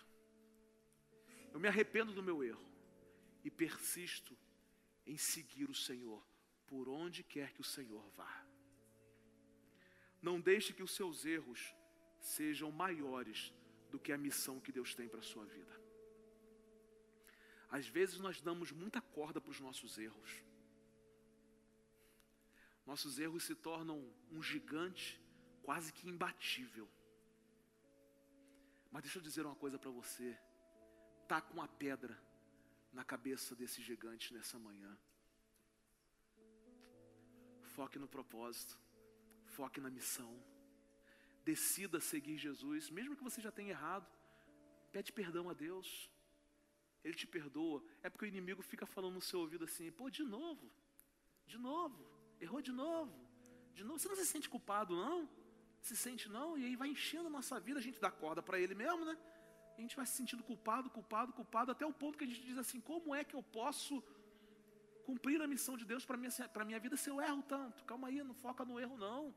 [1.52, 2.68] Eu me arrependo do meu erro
[3.44, 4.36] e persisto
[5.06, 6.24] em seguir o Senhor
[6.66, 8.46] por onde quer que o Senhor vá.
[10.20, 11.74] Não deixe que os seus erros
[12.18, 13.52] sejam maiores
[13.90, 15.74] do que a missão que Deus tem para a sua vida.
[17.70, 20.42] Às vezes nós damos muita corda para os nossos erros.
[22.86, 23.98] Nossos erros se tornam
[24.30, 25.20] um gigante
[25.62, 26.88] quase que imbatível.
[28.94, 30.38] Mas deixa eu dizer uma coisa para você.
[31.26, 32.16] Tá com a pedra
[32.92, 34.96] na cabeça desse gigante nessa manhã.
[37.74, 38.78] Foque no propósito.
[39.56, 40.32] Foque na missão.
[41.44, 44.06] Decida seguir Jesus, mesmo que você já tenha errado.
[44.92, 46.08] Pede perdão a Deus.
[47.02, 47.84] Ele te perdoa.
[48.00, 50.70] É porque o inimigo fica falando no seu ouvido assim: pô, de novo,
[51.44, 52.00] de novo,
[52.40, 53.18] errou de novo,
[53.74, 53.98] de novo.
[53.98, 55.28] Você não se sente culpado, não?
[55.86, 58.58] Se sente não, e aí vai enchendo a nossa vida, a gente dá corda para
[58.58, 59.16] ele mesmo, né?
[59.76, 62.58] a gente vai se sentindo culpado, culpado, culpado, até o ponto que a gente diz
[62.58, 64.02] assim: como é que eu posso
[65.04, 66.30] cumprir a missão de Deus para minha,
[66.66, 67.84] minha vida se eu erro tanto?
[67.84, 69.34] Calma aí, não foca no erro, não.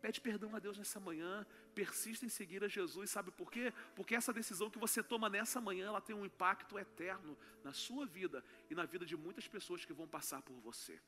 [0.00, 3.72] Pede perdão a Deus nessa manhã, persista em seguir a Jesus, sabe por quê?
[3.94, 8.04] Porque essa decisão que você toma nessa manhã, ela tem um impacto eterno na sua
[8.04, 11.00] vida e na vida de muitas pessoas que vão passar por você.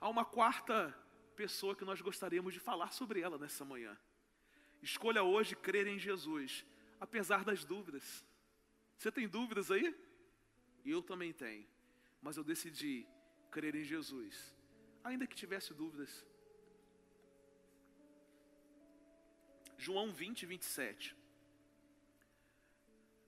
[0.00, 0.96] Há uma quarta
[1.42, 3.94] pessoa que nós gostaríamos de falar sobre ela nessa manhã.
[4.82, 6.64] Escolha hoje crer em Jesus,
[7.06, 8.24] apesar das dúvidas.
[8.96, 9.94] Você tem dúvidas aí?
[10.84, 11.66] Eu também tenho.
[12.22, 13.06] Mas eu decidi
[13.50, 14.34] crer em Jesus,
[15.04, 16.24] ainda que tivesse dúvidas.
[19.76, 21.14] João 20, 27.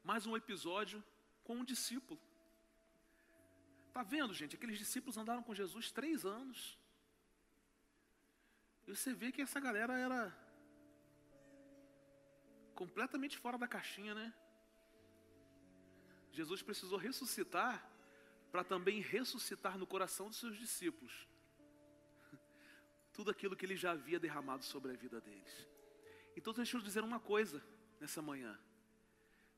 [0.02, 1.04] Mais um episódio
[1.44, 2.20] com um discípulo.
[3.88, 4.56] Está vendo, gente?
[4.56, 6.78] Aqueles discípulos andaram com Jesus três anos.
[8.88, 10.34] E você vê que essa galera era
[12.74, 14.32] completamente fora da caixinha, né?
[16.32, 17.86] Jesus precisou ressuscitar
[18.50, 21.28] para também ressuscitar no coração dos seus discípulos
[23.12, 25.68] tudo aquilo que ele já havia derramado sobre a vida deles.
[26.34, 27.62] Então deixa eu dizer uma coisa
[28.00, 28.58] nessa manhã.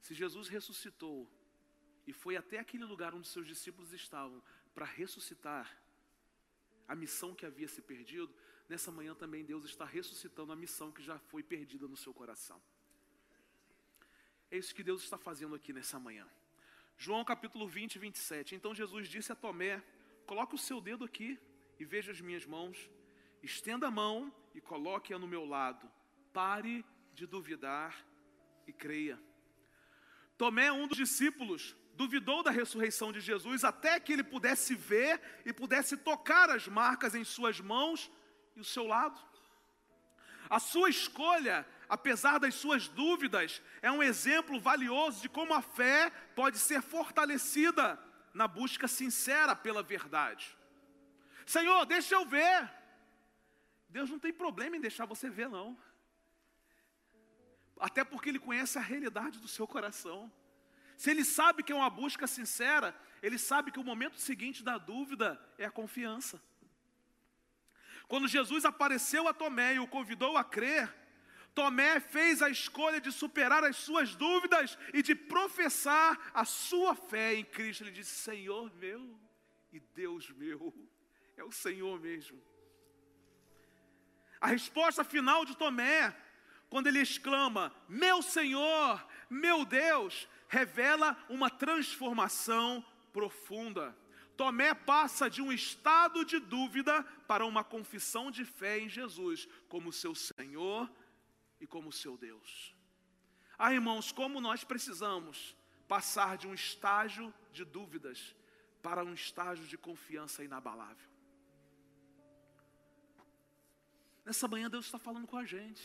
[0.01, 1.31] Se Jesus ressuscitou
[2.05, 4.43] e foi até aquele lugar onde seus discípulos estavam
[4.75, 5.71] para ressuscitar
[6.91, 8.29] a missão que havia se perdido,
[8.69, 12.61] nessa manhã também Deus está ressuscitando a missão que já foi perdida no seu coração.
[14.51, 16.27] É isso que Deus está fazendo aqui nessa manhã.
[16.99, 18.57] João capítulo 20, 27.
[18.57, 19.81] Então Jesus disse a Tomé:
[20.27, 21.39] Coloque o seu dedo aqui
[21.79, 22.91] e veja as minhas mãos.
[23.41, 25.89] Estenda a mão e coloque-a no meu lado.
[26.33, 26.85] Pare
[27.15, 28.05] de duvidar
[28.67, 29.17] e creia.
[30.37, 35.53] Tomé, um dos discípulos, duvidou da ressurreição de Jesus até que ele pudesse ver e
[35.53, 38.11] pudesse tocar as marcas em suas mãos
[38.57, 39.21] e o seu lado.
[40.49, 46.09] A sua escolha apesar das suas dúvidas, é um exemplo valioso de como a fé
[46.37, 47.99] pode ser fortalecida
[48.33, 50.57] na busca sincera pela verdade.
[51.45, 52.71] Senhor, deixa eu ver.
[53.89, 55.77] Deus não tem problema em deixar você ver, não.
[57.81, 60.33] Até porque Ele conhece a realidade do seu coração.
[61.01, 64.77] Se Ele sabe que é uma busca sincera, Ele sabe que o momento seguinte da
[64.77, 66.39] dúvida é a confiança.
[68.07, 70.95] Quando Jesus apareceu a Tomé e o convidou a crer,
[71.55, 77.35] Tomé fez a escolha de superar as suas dúvidas e de professar a sua fé
[77.35, 77.83] em Cristo.
[77.83, 79.19] Ele disse: Senhor meu
[79.73, 80.75] e Deus meu,
[81.35, 82.39] é o Senhor mesmo.
[84.39, 86.15] A resposta final de Tomé,
[86.69, 93.97] quando ele exclama: Meu Senhor, meu Deus, revela uma transformação profunda.
[94.37, 99.93] Tomé passa de um estado de dúvida para uma confissão de fé em Jesus como
[99.93, 100.91] seu Senhor
[101.61, 102.75] e como seu Deus.
[103.57, 108.35] Ah, irmãos, como nós precisamos passar de um estágio de dúvidas
[108.83, 111.09] para um estágio de confiança inabalável.
[114.25, 115.83] Nessa manhã Deus está falando com a gente,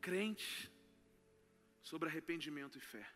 [0.00, 0.71] crente,
[1.92, 3.06] sobre arrependimento e fé.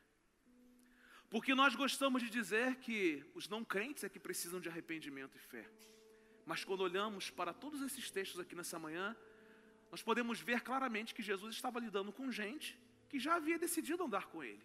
[1.31, 5.39] Porque nós gostamos de dizer que os não crentes é que precisam de arrependimento e
[5.53, 5.64] fé.
[6.45, 9.16] Mas quando olhamos para todos esses textos aqui nessa manhã,
[9.91, 14.27] nós podemos ver claramente que Jesus estava lidando com gente que já havia decidido andar
[14.27, 14.62] com ele,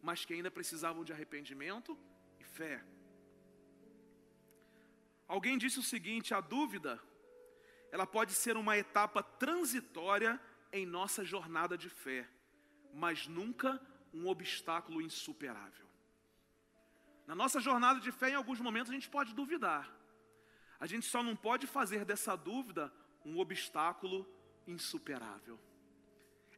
[0.00, 1.98] mas que ainda precisavam de arrependimento
[2.38, 2.84] e fé.
[5.26, 7.02] Alguém disse o seguinte: a dúvida,
[7.90, 10.40] ela pode ser uma etapa transitória
[10.72, 12.28] em nossa jornada de fé,
[12.92, 13.80] mas nunca
[14.12, 15.86] um obstáculo insuperável.
[17.26, 19.90] Na nossa jornada de fé, em alguns momentos, a gente pode duvidar.
[20.78, 22.92] A gente só não pode fazer dessa dúvida
[23.24, 24.28] um obstáculo
[24.66, 25.58] insuperável.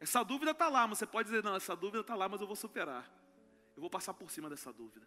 [0.00, 2.46] Essa dúvida está lá, mas você pode dizer, não, essa dúvida está lá, mas eu
[2.46, 3.10] vou superar.
[3.76, 5.06] Eu vou passar por cima dessa dúvida.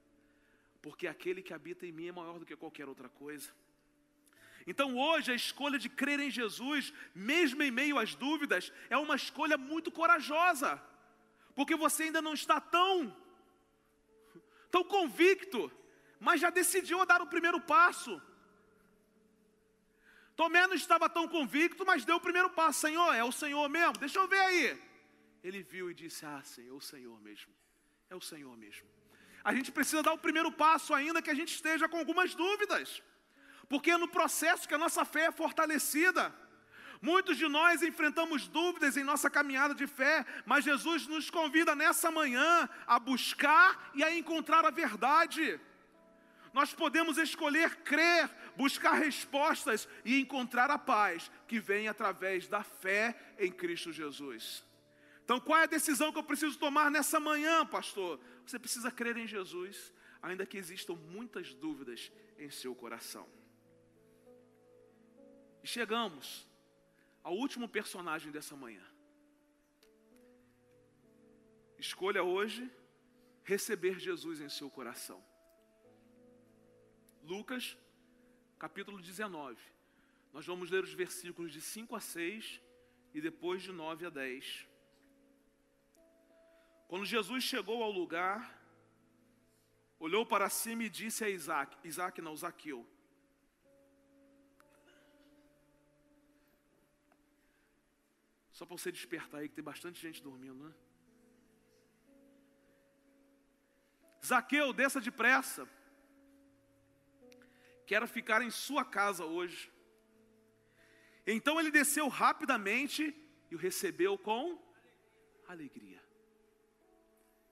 [0.81, 3.51] Porque aquele que habita em mim é maior do que qualquer outra coisa.
[4.65, 9.15] Então hoje a escolha de crer em Jesus, mesmo em meio às dúvidas, é uma
[9.15, 10.81] escolha muito corajosa.
[11.57, 12.91] Porque você ainda não está tão
[14.73, 15.61] tão convicto,
[16.25, 18.13] mas já decidiu dar o primeiro passo.
[20.35, 22.81] Tomé não estava tão convicto, mas deu o primeiro passo.
[22.81, 23.97] Senhor, é o Senhor mesmo?
[24.05, 24.63] Deixa eu ver aí.
[25.43, 27.51] Ele viu e disse: Ah, Senhor, é o Senhor mesmo.
[28.11, 28.87] É o Senhor mesmo.
[29.43, 33.01] A gente precisa dar o primeiro passo, ainda que a gente esteja com algumas dúvidas,
[33.67, 36.23] porque é no processo que a nossa fé é fortalecida.
[37.01, 42.09] Muitos de nós enfrentamos dúvidas em nossa caminhada de fé, mas Jesus nos convida nessa
[42.09, 45.59] manhã a buscar e a encontrar a verdade.
[46.53, 53.15] Nós podemos escolher crer, buscar respostas e encontrar a paz que vem através da fé
[53.37, 54.65] em Cristo Jesus.
[55.23, 58.19] Então, qual é a decisão que eu preciso tomar nessa manhã, pastor?
[58.45, 63.27] Você precisa crer em Jesus, ainda que existam muitas dúvidas em seu coração.
[65.61, 66.46] E chegamos
[67.27, 68.85] ao último personagem dessa manhã.
[71.77, 72.71] Escolha hoje
[73.43, 75.21] receber Jesus em seu coração.
[77.21, 77.77] Lucas,
[78.57, 79.61] capítulo 19.
[80.31, 82.61] Nós vamos ler os versículos de 5 a 6
[83.13, 84.65] e depois de 9 a 10.
[86.87, 88.39] Quando Jesus chegou ao lugar,
[89.99, 92.87] olhou para cima e disse a Isaac, Isaac não, Zaqueu,
[98.57, 100.73] Só para você despertar aí, que tem bastante gente dormindo, né?
[104.29, 105.63] Zaqueu, desça depressa
[107.87, 109.71] quero ficar em sua casa hoje.
[111.25, 113.15] Então ele desceu rapidamente
[113.49, 114.61] e o recebeu com
[115.47, 116.01] alegria.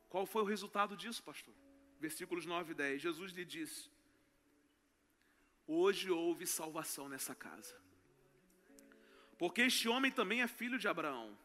[0.10, 1.56] Qual foi o resultado disso, pastor?
[2.00, 3.02] Versículos 9 e 10.
[3.02, 3.90] Jesus lhe disse:
[5.66, 7.76] Hoje houve salvação nessa casa.
[9.38, 11.38] Porque este homem também é filho de Abraão.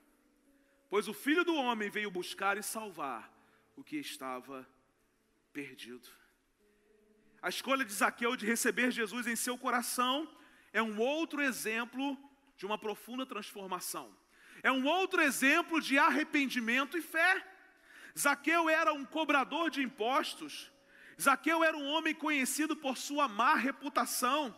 [0.89, 3.33] Pois o filho do homem veio buscar e salvar
[3.77, 4.69] o que estava
[5.53, 6.09] perdido.
[7.43, 10.29] A escolha de Zaqueu de receber Jesus em seu coração
[10.73, 12.19] é um outro exemplo
[12.57, 14.15] de uma profunda transformação.
[14.63, 17.47] É um outro exemplo de arrependimento e fé.
[18.19, 20.71] Zaqueu era um cobrador de impostos.
[21.21, 24.55] Zaqueu era um homem conhecido por sua má reputação.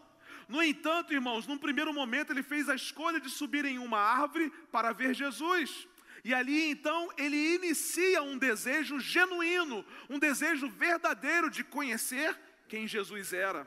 [0.52, 4.50] No entanto, irmãos, num primeiro momento ele fez a escolha de subir em uma árvore
[4.70, 5.88] para ver Jesus.
[6.22, 12.38] E ali então ele inicia um desejo genuíno, um desejo verdadeiro de conhecer
[12.68, 13.66] quem Jesus era.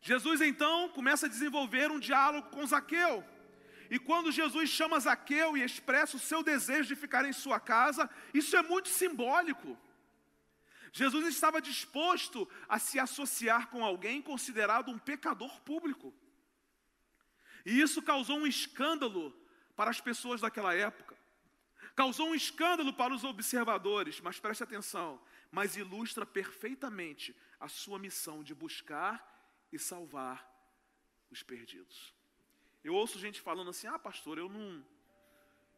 [0.00, 3.24] Jesus então começa a desenvolver um diálogo com Zaqueu.
[3.90, 8.08] E quando Jesus chama Zaqueu e expressa o seu desejo de ficar em sua casa,
[8.32, 9.76] isso é muito simbólico.
[10.96, 16.14] Jesus estava disposto a se associar com alguém considerado um pecador público.
[17.66, 19.36] E isso causou um escândalo
[19.74, 21.18] para as pessoas daquela época.
[21.96, 25.20] Causou um escândalo para os observadores, mas preste atenção,
[25.50, 29.12] mas ilustra perfeitamente a sua missão de buscar
[29.72, 30.48] e salvar
[31.28, 32.14] os perdidos.
[32.84, 34.86] Eu ouço gente falando assim: "Ah, pastor, eu não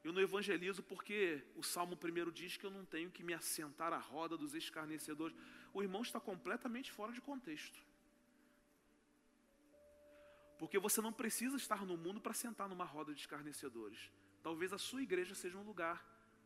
[0.06, 3.92] eu não evangelizo porque o Salmo primeiro diz que eu não tenho que me assentar
[3.92, 5.36] à roda dos escarnecedores".
[5.74, 7.84] O irmão está completamente fora de contexto.
[10.58, 14.12] Porque você não precisa estar no mundo para sentar numa roda de escarnecedores.
[14.42, 15.98] Talvez a sua igreja seja um lugar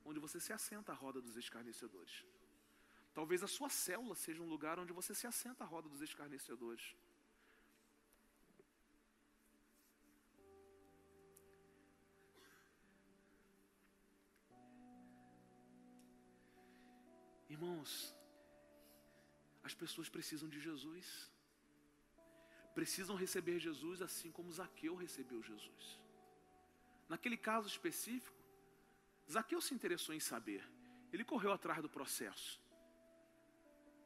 [0.07, 2.25] onde você se assenta à roda dos escarnecedores.
[3.13, 6.97] Talvez a sua célula seja um lugar onde você se assenta à roda dos escarnecedores.
[17.55, 17.93] Irmãos,
[19.63, 21.31] as pessoas precisam de Jesus
[22.75, 26.01] precisam receber Jesus assim como Zaqueu recebeu Jesus.
[27.09, 28.39] Naquele caso específico,
[29.31, 30.63] Zaqueu se interessou em saber,
[31.13, 32.61] ele correu atrás do processo.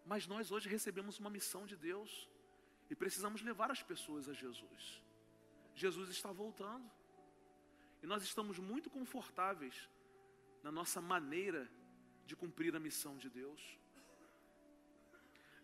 [0.05, 2.29] Mas nós hoje recebemos uma missão de Deus
[2.91, 5.03] e precisamos levar as pessoas a Jesus.
[5.75, 6.91] Jesus está voltando
[8.03, 9.89] e nós estamos muito confortáveis
[10.63, 11.71] na nossa maneira
[12.27, 13.63] de cumprir a missão de Deus.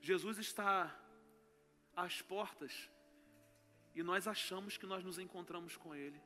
[0.01, 0.73] Jesus está
[1.95, 2.91] às portas
[3.95, 6.21] e nós achamos que nós nos encontramos com Ele.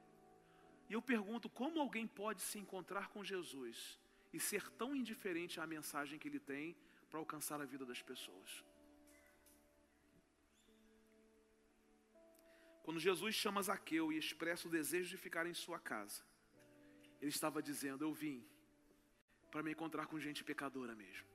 [0.89, 3.99] E eu pergunto: como alguém pode se encontrar com Jesus
[4.33, 6.77] e ser tão indiferente à mensagem que Ele tem
[7.09, 8.65] para alcançar a vida das pessoas?
[12.85, 16.23] Quando Jesus chama Zaqueu e expressa o desejo de ficar em sua casa,
[17.19, 18.47] ele estava dizendo: Eu vim
[19.55, 21.29] para me encontrar com gente pecadora mesmo.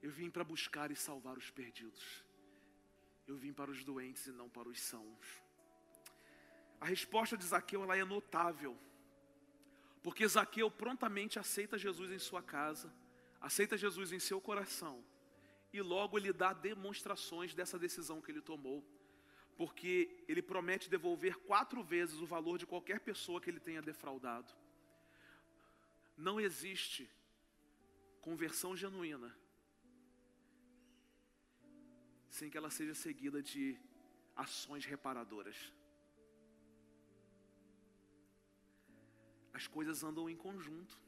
[0.00, 2.24] Eu vim para buscar e salvar os perdidos.
[3.26, 5.26] Eu vim para os doentes e não para os sãos.
[6.80, 8.78] A resposta de Zaqueu ela é notável.
[10.04, 12.94] Porque Zaqueu prontamente aceita Jesus em sua casa,
[13.40, 15.04] aceita Jesus em seu coração,
[15.72, 18.86] e logo ele dá demonstrações dessa decisão que ele tomou,
[19.56, 24.54] porque ele promete devolver quatro vezes o valor de qualquer pessoa que ele tenha defraudado.
[26.16, 27.10] Não existe
[28.20, 29.36] conversão genuína
[32.36, 33.78] sem que ela seja seguida de
[34.34, 35.72] ações reparadoras.
[39.54, 41.00] As coisas andam em conjunto.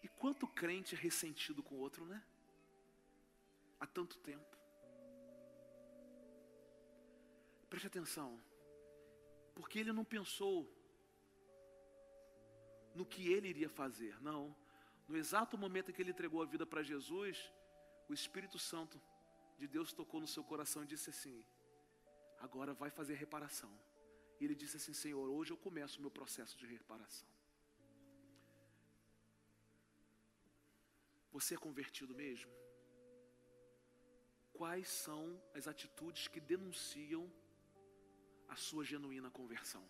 [0.00, 2.22] E quanto crente é ressentido com o outro, né?
[3.80, 4.56] Há tanto tempo.
[7.68, 8.40] Preste atenção.
[9.56, 10.72] Porque ele não pensou
[12.94, 14.20] no que ele iria fazer.
[14.22, 14.54] Não.
[15.08, 17.52] No exato momento em que ele entregou a vida para Jesus,
[18.08, 19.00] o Espírito Santo
[19.58, 21.44] de Deus tocou no seu coração e disse assim:
[22.38, 23.72] agora vai fazer reparação.
[24.40, 27.28] E ele disse assim: Senhor, hoje eu começo o meu processo de reparação.
[31.32, 32.52] Você é convertido mesmo?
[34.52, 37.30] Quais são as atitudes que denunciam
[38.48, 39.84] a sua genuína conversão?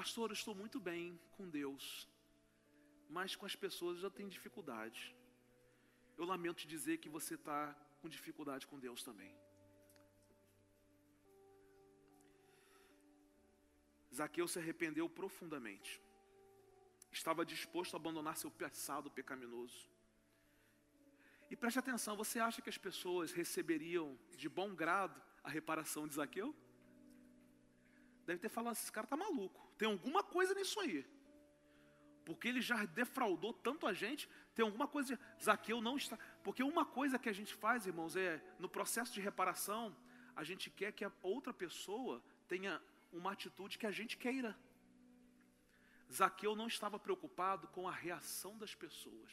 [0.00, 2.08] Pastor, eu estou muito bem com Deus,
[3.08, 5.16] mas com as pessoas eu já tenho dificuldade
[6.16, 9.34] eu lamento te dizer que você está com dificuldade com Deus também.
[14.14, 16.00] Zaqueu se arrependeu profundamente.
[17.12, 19.90] Estava disposto a abandonar seu passado pecaminoso.
[21.50, 26.14] E preste atenção, você acha que as pessoas receberiam de bom grado a reparação de
[26.14, 26.54] Zaqueu?
[28.26, 29.72] Deve ter falado, esse cara está maluco.
[29.78, 31.06] Tem alguma coisa nisso aí.
[32.24, 36.18] Porque ele já defraudou tanto a gente, tem alguma coisa Zaqueu não está.
[36.42, 39.96] Porque uma coisa que a gente faz, irmãos, é no processo de reparação,
[40.34, 44.58] a gente quer que a outra pessoa tenha uma atitude que a gente queira.
[46.12, 49.30] Zaqueu não estava preocupado com a reação das pessoas,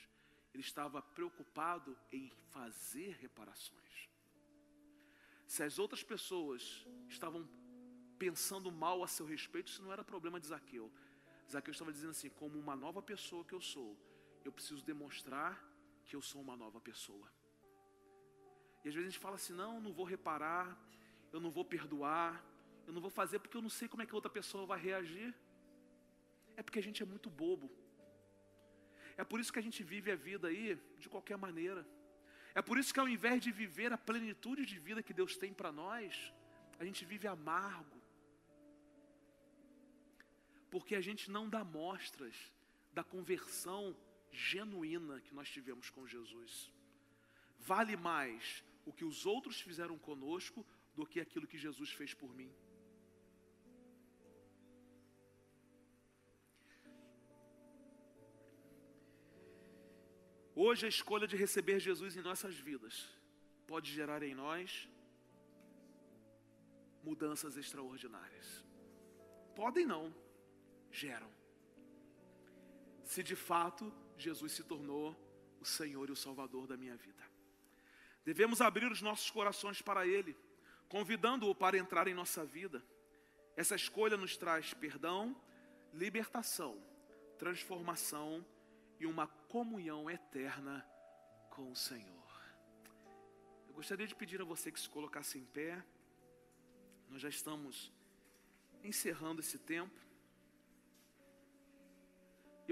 [0.53, 4.09] ele estava preocupado em fazer reparações.
[5.47, 7.47] Se as outras pessoas estavam
[8.23, 10.85] pensando mal a seu respeito, isso não era problema de Zaqueu.
[11.51, 13.91] Zaqueu estava dizendo assim: como uma nova pessoa que eu sou,
[14.45, 15.53] eu preciso demonstrar
[16.05, 17.27] que eu sou uma nova pessoa.
[18.83, 20.67] E às vezes a gente fala assim: não, não vou reparar,
[21.33, 22.31] eu não vou perdoar,
[22.87, 24.79] eu não vou fazer porque eu não sei como é que a outra pessoa vai
[24.89, 25.29] reagir.
[26.55, 27.69] É porque a gente é muito bobo.
[29.17, 31.85] É por isso que a gente vive a vida aí de qualquer maneira.
[32.55, 35.51] É por isso que ao invés de viver a plenitude de vida que Deus tem
[35.59, 36.33] para nós,
[36.79, 38.02] a gente vive amargo,
[40.73, 42.35] porque a gente não dá mostras
[42.97, 43.81] da conversão
[44.31, 46.53] genuína que nós tivemos com Jesus.
[47.59, 50.65] Vale mais o que os outros fizeram conosco
[50.95, 52.51] do que aquilo que Jesus fez por mim.
[60.55, 62.95] Hoje a escolha de receber Jesus em nossas vidas
[63.67, 64.89] pode gerar em nós
[67.03, 68.65] mudanças extraordinárias.
[69.55, 70.11] Podem não,
[70.93, 71.29] geram.
[73.03, 75.13] Se de fato Jesus se tornou
[75.59, 77.23] o Senhor e o Salvador da minha vida.
[78.23, 80.37] Devemos abrir os nossos corações para Ele,
[80.87, 82.81] convidando-o para entrar em nossa vida.
[83.55, 85.35] Essa escolha nos traz perdão,
[85.93, 86.81] libertação,
[87.37, 88.45] transformação
[88.99, 90.85] e uma comunhão eterna
[91.49, 92.23] com o Senhor.
[93.67, 95.83] Eu gostaria de pedir a você que se colocasse em pé.
[97.09, 97.91] Nós já estamos
[98.83, 99.99] encerrando esse tempo.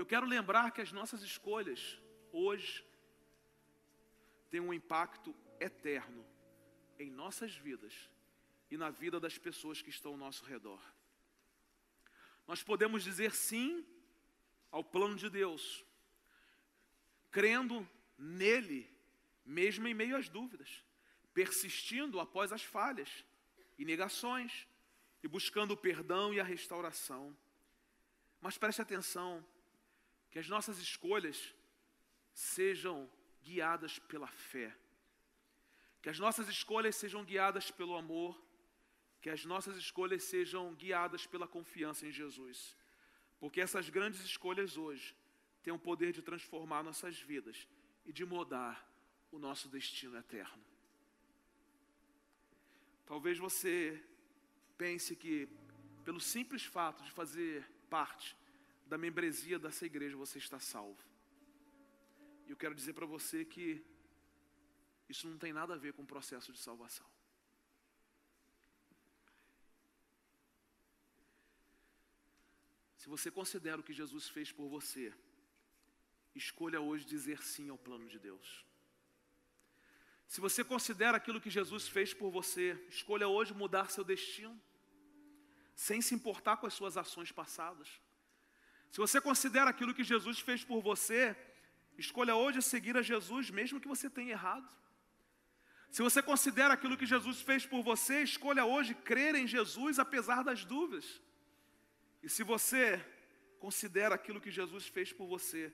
[0.02, 2.84] Eu quero lembrar que as nossas escolhas hoje
[4.50, 6.26] têm um impacto eterno
[6.98, 8.10] em nossas vidas
[8.72, 10.82] e na vida das pessoas que estão ao nosso redor.
[12.48, 13.86] Nós podemos dizer sim
[14.72, 15.86] ao plano de Deus,
[17.30, 17.88] crendo
[18.18, 18.90] nele,
[19.46, 20.84] mesmo em meio às dúvidas,
[21.32, 23.24] persistindo após as falhas
[23.78, 24.68] e negações,
[25.22, 27.38] e buscando o perdão e a restauração.
[28.42, 29.46] Mas preste atenção,
[30.32, 31.54] que as nossas escolhas
[32.34, 33.10] sejam
[33.44, 34.76] guiadas pela fé,
[36.02, 38.42] que as nossas escolhas sejam guiadas pelo amor,
[39.22, 42.76] que as nossas escolhas sejam guiadas pela confiança em Jesus,
[43.40, 45.16] porque essas grandes escolhas hoje
[45.62, 47.68] têm o poder de transformar nossas vidas
[48.06, 48.90] e de mudar
[49.32, 50.64] o nosso destino eterno.
[53.06, 54.02] Talvez você
[54.78, 55.48] pense que,
[56.06, 58.36] pelo simples fato de fazer parte
[58.92, 61.02] da membresia dessa igreja, você está salvo.
[62.46, 63.66] E eu quero dizer para você que
[65.08, 67.08] isso não tem nada a ver com o processo de salvação.
[72.98, 75.14] Se você considera o que Jesus fez por você,
[76.36, 78.66] escolha hoje dizer sim ao plano de Deus.
[80.28, 84.62] Se você considera aquilo que Jesus fez por você, escolha hoje mudar seu destino,
[85.74, 88.02] sem se importar com as suas ações passadas.
[88.92, 91.36] Se você considera aquilo que Jesus fez por você,
[91.98, 94.70] escolha hoje seguir a Jesus, mesmo que você tenha errado.
[95.90, 100.44] Se você considera aquilo que Jesus fez por você, escolha hoje crer em Jesus apesar
[100.44, 101.22] das dúvidas.
[102.22, 103.04] E se você
[103.60, 105.74] considera aquilo que Jesus fez por você,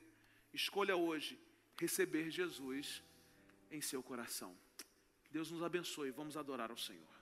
[0.53, 1.39] escolha hoje
[1.80, 3.03] receber Jesus
[3.72, 4.57] em seu coração.
[5.32, 6.11] Deus nos abençoe.
[6.11, 7.16] Vamos adorar ao Senhor.